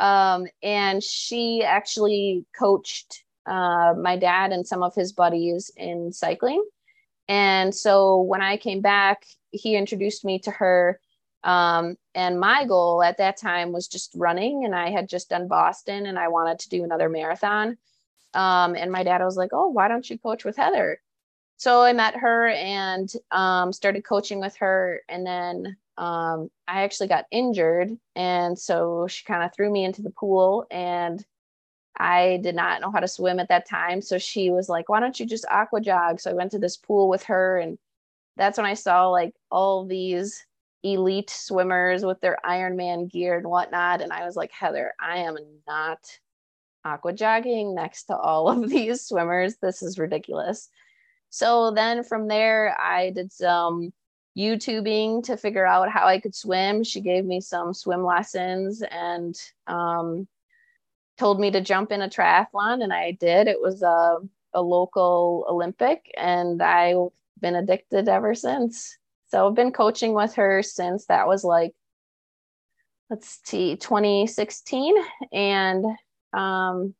[0.00, 6.64] Um, and she actually coached uh, my dad and some of his buddies in cycling.
[7.28, 10.98] And so when I came back, he introduced me to her.
[11.44, 15.48] Um, and my goal at that time was just running, and I had just done
[15.48, 17.76] Boston and I wanted to do another marathon.
[18.32, 21.00] Um, and my dad was like, Oh, why don't you coach with Heather?
[21.56, 25.02] So I met her and um, started coaching with her.
[25.10, 27.90] And then um, I actually got injured.
[28.16, 31.22] And so she kind of threw me into the pool and
[31.94, 34.00] I did not know how to swim at that time.
[34.00, 36.18] So she was like, why don't you just aqua jog?
[36.18, 37.58] So I went to this pool with her.
[37.58, 37.76] And
[38.38, 40.42] that's when I saw like all these
[40.82, 44.00] elite swimmers with their Ironman gear and whatnot.
[44.00, 45.36] And I was like, Heather, I am
[45.68, 45.98] not
[46.82, 49.56] aqua jogging next to all of these swimmers.
[49.60, 50.70] This is ridiculous.
[51.28, 53.92] So then from there, I did some
[54.36, 56.84] YouTubing to figure out how I could swim.
[56.84, 59.34] She gave me some swim lessons and
[59.66, 60.28] um,
[61.18, 63.48] told me to jump in a triathlon, and I did.
[63.48, 64.18] It was a,
[64.54, 67.08] a local Olympic, and I've
[67.40, 68.96] been addicted ever since.
[69.28, 71.72] So I've been coaching with her since that was like,
[73.10, 74.94] let's see, 2016.
[75.32, 75.84] And
[76.32, 76.94] um,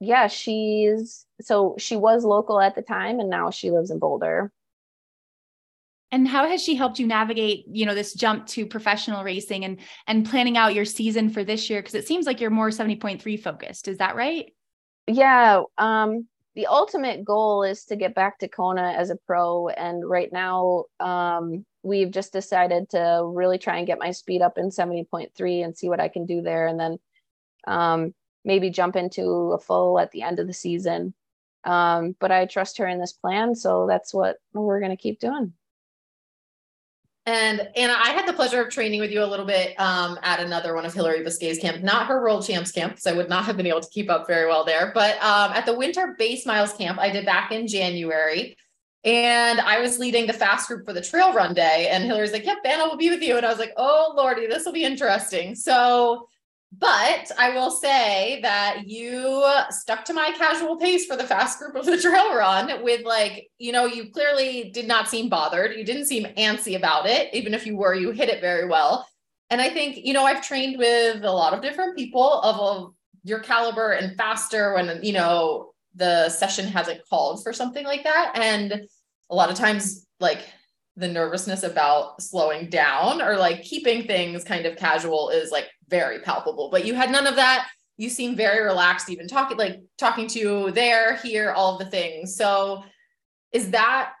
[0.00, 4.52] yeah, she's so she was local at the time, and now she lives in Boulder.
[6.10, 9.78] And how has she helped you navigate, you know, this jump to professional racing and
[10.06, 11.80] and planning out your season for this year?
[11.80, 13.88] Because it seems like you're more 70.3 focused.
[13.88, 14.52] Is that right?
[15.06, 15.62] Yeah.
[15.76, 19.68] Um, the ultimate goal is to get back to Kona as a pro.
[19.68, 24.58] And right now, um, we've just decided to really try and get my speed up
[24.58, 26.66] in 70.3 and see what I can do there.
[26.66, 26.98] And then
[27.66, 31.14] um, maybe jump into a full at the end of the season.
[31.64, 33.54] Um, but I trust her in this plan.
[33.54, 35.52] So that's what we're going to keep doing.
[37.28, 40.40] And Anna, I had the pleasure of training with you a little bit um, at
[40.40, 43.44] another one of Hillary Biscay's camp, not her World Champs camp, because I would not
[43.44, 44.92] have been able to keep up very well there.
[44.94, 48.56] But um, at the Winter Base Miles camp, I did back in January.
[49.04, 51.88] And I was leading the fast group for the trail run day.
[51.90, 53.36] And Hillary's like, Yep, Anna will be with you.
[53.36, 55.54] And I was like, Oh, Lordy, this will be interesting.
[55.54, 56.28] So
[56.70, 61.74] but I will say that you stuck to my casual pace for the fast group
[61.74, 65.76] of the trail run with like, you know, you clearly did not seem bothered.
[65.76, 67.32] You didn't seem antsy about it.
[67.32, 69.08] Even if you were, you hit it very well.
[69.50, 72.94] And I think, you know, I've trained with a lot of different people of, of
[73.24, 78.32] your caliber and faster when, you know, the session hasn't called for something like that.
[78.34, 78.82] And
[79.30, 80.44] a lot of times, like
[80.96, 86.20] the nervousness about slowing down or like keeping things kind of casual is like very
[86.20, 86.68] palpable.
[86.70, 87.68] But you had none of that.
[87.96, 92.36] You seem very relaxed, even talking like talking to there, here, all the things.
[92.36, 92.84] So
[93.52, 94.12] is that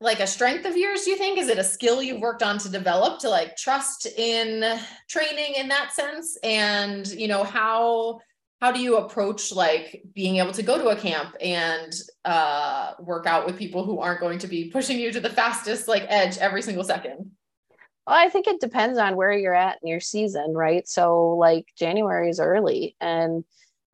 [0.00, 1.38] like a strength of yours, do you think?
[1.38, 5.68] Is it a skill you've worked on to develop to like trust in training in
[5.68, 6.38] that sense?
[6.42, 8.20] And you know, how
[8.60, 11.92] how do you approach like being able to go to a camp and
[12.24, 15.86] uh, work out with people who aren't going to be pushing you to the fastest
[15.86, 17.30] like edge every single second
[18.08, 21.66] well i think it depends on where you're at in your season right so like
[21.78, 23.44] january is early and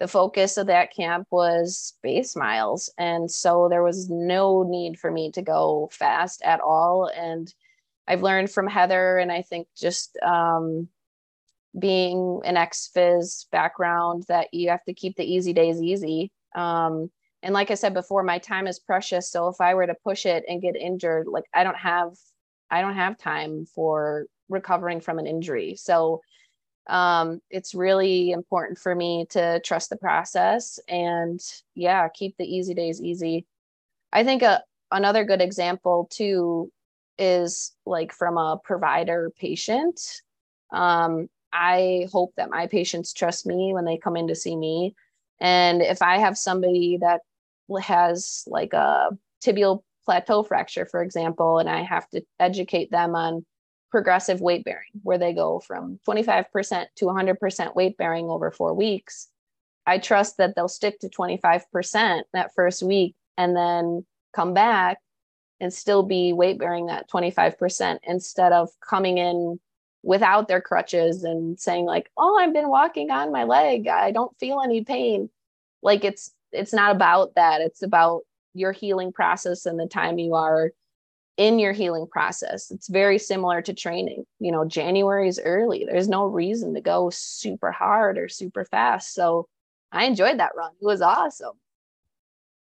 [0.01, 5.11] the focus of that camp was base miles and so there was no need for
[5.11, 7.53] me to go fast at all and
[8.09, 10.89] i've learned from heather and i think just um,
[11.79, 16.31] being an ex phys background that you have to keep the easy days easy.
[16.55, 17.11] Um,
[17.43, 19.31] and like I said before, my time is precious.
[19.31, 22.13] So if I were to push it and get injured, like I don't have,
[22.75, 25.77] I don't have time for recovering from an injury.
[25.77, 26.23] So
[26.89, 31.41] um, it's really important for me to trust the process and
[31.77, 33.47] yeah, keep the easy days easy.
[34.13, 36.73] I think a, another good example too
[37.17, 40.01] is like from a provider patient.
[40.73, 44.97] Um, I hope that my patients trust me when they come in to see me.
[45.41, 47.21] And if I have somebody that
[47.81, 49.11] has like a
[49.45, 53.45] tibial plateau fracture, for example, and I have to educate them on
[53.91, 59.29] progressive weight bearing, where they go from 25% to 100% weight bearing over four weeks,
[59.87, 64.99] I trust that they'll stick to 25% that first week and then come back
[65.61, 69.61] and still be weight bearing that 25% instead of coming in
[70.03, 73.89] without their crutches and saying like oh i've been walking on my leg.
[73.89, 75.31] I don't feel any pain.
[75.83, 77.61] Like it's it's not about that.
[77.61, 78.23] It's about
[78.55, 80.71] your healing process and the time you are
[81.37, 82.71] in your healing process.
[82.71, 84.25] It's very similar to training.
[84.39, 85.85] You know january is early.
[85.85, 89.15] There's no reason to go super hard or super fast.
[89.15, 89.49] So
[89.93, 90.73] i enjoyed that run.
[90.81, 91.59] It was awesome.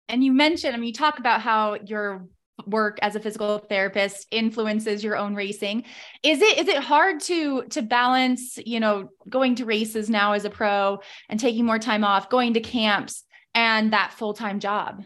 [0.09, 2.27] And you mentioned i mean you talk about how your
[2.65, 5.83] work as a physical therapist influences your own racing.
[6.23, 10.45] Is it is it hard to to balance you know going to races now as
[10.45, 13.23] a pro and taking more time off going to camps
[13.53, 15.03] and that full-time job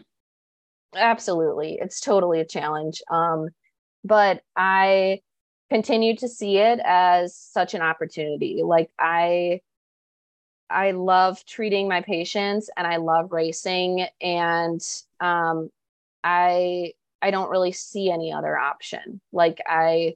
[0.94, 3.48] absolutely it's totally a challenge um
[4.04, 5.20] but i
[5.70, 9.60] continue to see it as such an opportunity like i
[10.72, 14.80] I love treating my patients and I love racing and
[15.20, 15.70] um,
[16.24, 19.20] I I don't really see any other option.
[19.32, 20.14] Like I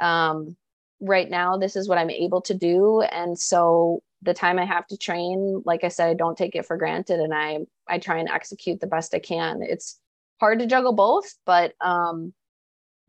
[0.00, 0.56] um
[1.00, 4.86] right now this is what I'm able to do and so the time I have
[4.88, 7.58] to train, like I said, I don't take it for granted and I
[7.88, 9.62] I try and execute the best I can.
[9.62, 10.00] It's
[10.40, 12.32] hard to juggle both, but um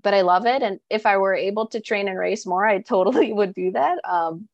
[0.01, 2.81] but I love it and if I were able to train and race more, I
[2.81, 3.99] totally would do that.
[4.05, 4.47] Um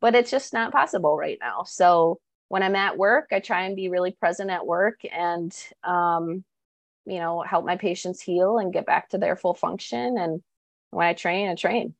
[0.00, 1.64] but it's just not possible right now.
[1.64, 5.54] So when I'm at work, I try and be really present at work and
[5.84, 6.44] um
[7.06, 10.42] you know help my patients heal and get back to their full function and
[10.90, 11.94] when I train, I train.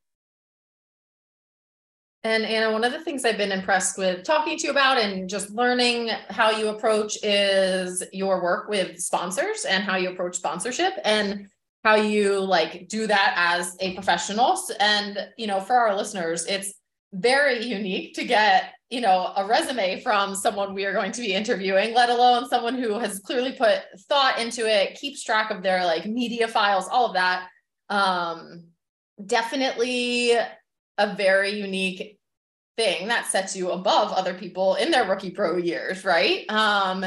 [2.27, 5.31] And Anna, one of the things I've been impressed with talking to you about and
[5.31, 10.95] just learning how you approach is your work with sponsors and how you approach sponsorship
[11.05, 11.47] and
[11.85, 14.59] how you like do that as a professional.
[14.81, 16.74] And, you know, for our listeners, it's
[17.12, 21.33] very unique to get, you know, a resume from someone we are going to be
[21.33, 25.85] interviewing, let alone someone who has clearly put thought into it, keeps track of their
[25.85, 27.47] like media files, all of that.
[27.89, 28.64] Um,
[29.24, 30.33] definitely
[30.99, 32.15] a very unique
[32.77, 36.49] thing that sets you above other people in their rookie pro years, right?
[36.51, 37.07] Um,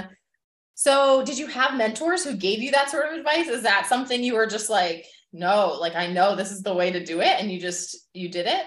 [0.73, 3.47] so did you have mentors who gave you that sort of advice?
[3.47, 6.91] Is that something you were just like, no, like I know this is the way
[6.91, 8.65] to do it and you just you did it?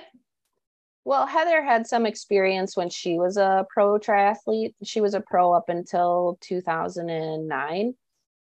[1.04, 4.74] Well, Heather had some experience when she was a pro triathlete.
[4.84, 7.94] She was a pro up until 2009.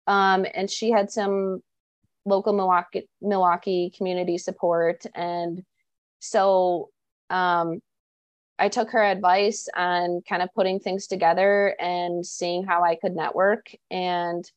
[0.07, 1.61] Um, and she had some
[2.25, 5.63] local Milwaukee Milwaukee community support and
[6.19, 6.89] so
[7.29, 7.79] um,
[8.59, 13.15] I took her advice on kind of putting things together and seeing how I could
[13.15, 14.49] network and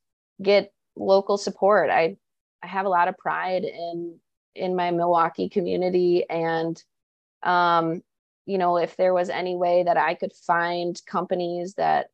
[0.43, 1.89] get local support.
[1.91, 2.17] I
[2.63, 4.19] I have a lot of pride in
[4.55, 6.83] in my Milwaukee community and
[7.43, 8.03] um
[8.45, 12.09] you know if there was any way that I could find companies that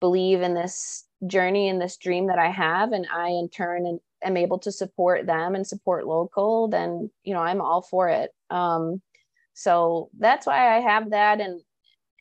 [0.00, 4.36] believe in this journey and this dream that I have and I in turn am
[4.36, 8.30] able to support them and support local then you know I'm all for it.
[8.50, 9.00] Um
[9.58, 11.40] so that's why i have that.
[11.40, 11.62] And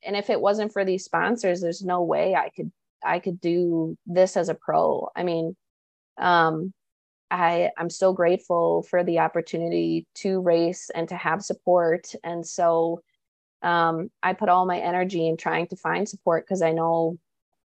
[0.05, 2.71] and if it wasn't for these sponsors there's no way i could
[3.03, 5.09] i could do this as a pro.
[5.15, 5.55] I mean
[6.17, 6.73] um
[7.29, 12.07] i i'm so grateful for the opportunity to race and to have support.
[12.23, 13.01] And so
[13.61, 17.17] um i put all my energy in trying to find support because i know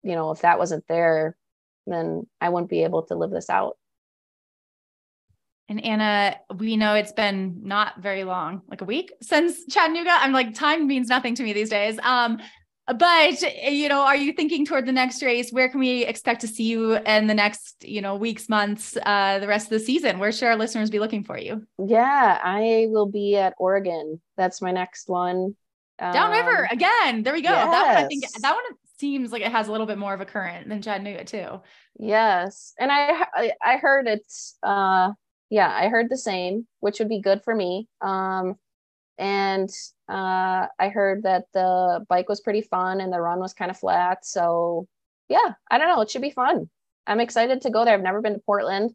[0.04, 1.36] you know if that wasn't there
[1.88, 3.78] then i wouldn't be able to live this out
[5.70, 10.12] and Anna, we know it's been not very long, like a week since Chattanooga.
[10.12, 12.00] I'm like, time means nothing to me these days.
[12.04, 12.40] Um,
[12.98, 15.52] but you know, are you thinking toward the next race?
[15.52, 19.40] Where can we expect to see you in the next, you know, weeks, months, uh,
[19.40, 20.20] the rest of the season?
[20.20, 21.68] Where should our listeners be looking for you?
[21.86, 24.22] Yeah, I will be at Oregon.
[24.38, 25.56] That's my next one.
[26.00, 27.24] Downriver um, again.
[27.24, 27.50] There we go.
[27.50, 27.72] Yes.
[27.72, 28.64] That one, I think that one
[29.00, 31.62] seems like it has a little bit more of a current than Chattanooga too.
[32.00, 33.26] Yes, and I
[33.62, 35.12] I heard it's uh
[35.50, 37.88] yeah, I heard the same, which would be good for me.
[38.02, 38.56] Um,
[39.18, 39.70] and
[40.10, 43.78] uh, I heard that the bike was pretty fun and the run was kind of
[43.78, 44.26] flat.
[44.26, 44.88] So
[45.30, 46.02] yeah, I don't know.
[46.02, 46.70] It should be fun.
[47.08, 47.94] I'm excited to go there.
[47.94, 48.92] I've never been to Portland.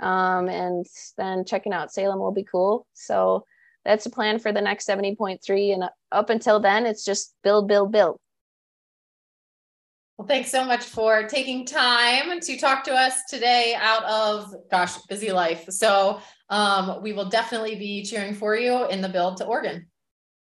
[0.00, 2.86] Um, and then checking out Salem will be cool.
[2.94, 3.44] So
[3.84, 5.74] that's a plan for the next 70.3.
[5.74, 8.18] And up until then, it's just build, build, build.
[10.18, 14.96] Well, thanks so much for taking time to talk to us today out of, gosh,
[15.08, 15.66] busy life.
[15.70, 19.86] So um, we will definitely be cheering for you in the build to Oregon.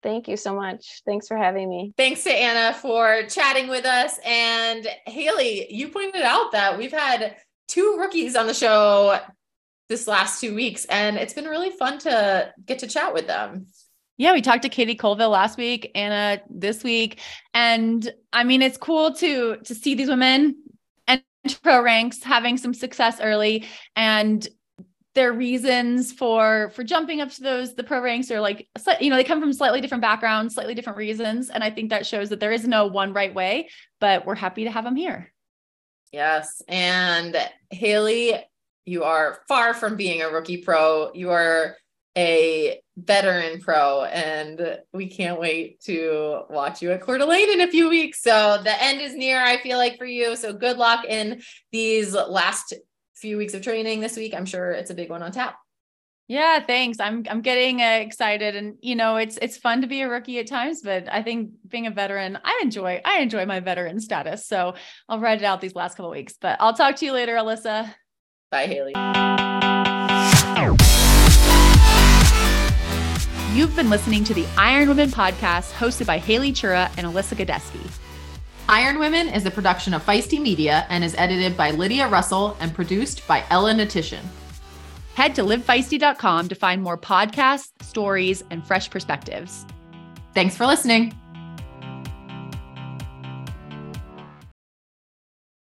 [0.01, 1.03] Thank you so much.
[1.05, 1.93] Thanks for having me.
[1.97, 4.19] Thanks to Anna for chatting with us.
[4.25, 7.35] And Haley, you pointed out that we've had
[7.67, 9.19] two rookies on the show
[9.87, 13.67] this last two weeks, and it's been really fun to get to chat with them.
[14.19, 17.21] Yeah, we talked to Katie Colville last week, Anna this week,
[17.53, 20.61] and I mean it's cool to to see these women
[21.07, 21.23] and
[21.63, 23.65] pro ranks having some success early
[23.95, 24.45] and
[25.15, 28.67] their reasons for for jumping up to those the pro ranks are like
[28.99, 32.05] you know they come from slightly different backgrounds slightly different reasons and i think that
[32.05, 33.67] shows that there is no one right way
[33.99, 35.31] but we're happy to have them here.
[36.11, 37.35] Yes and
[37.71, 38.35] haley
[38.89, 41.11] you are far from being a rookie pro.
[41.13, 41.75] You are
[42.19, 47.71] a veteran pro and we can't wait to watch you at Coeur d'Alene in a
[47.71, 48.21] few weeks.
[48.21, 50.35] So the end is near, I feel like for you.
[50.35, 51.41] So good luck in
[51.71, 52.73] these last
[53.15, 54.33] few weeks of training this week.
[54.33, 55.57] I'm sure it's a big one on tap.
[56.27, 56.99] Yeah, thanks.
[56.99, 60.37] I'm I'm getting uh, excited, and you know it's it's fun to be a rookie
[60.37, 64.45] at times, but I think being a veteran, I enjoy I enjoy my veteran status.
[64.45, 64.75] So
[65.07, 66.35] I'll write it out these last couple weeks.
[66.39, 67.91] But I'll talk to you later, Alyssa.
[68.51, 69.48] Bye, Haley.
[73.53, 77.91] You've been listening to the Iron Women podcast hosted by Haley Chura and Alyssa Godesky.
[78.69, 82.71] Iron Women is a production of Feisty Media and is edited by Lydia Russell and
[82.75, 84.23] produced by Ella Natishin.
[85.15, 89.65] Head to livefeisty.com to find more podcasts, stories, and fresh perspectives.
[90.35, 91.18] Thanks for listening.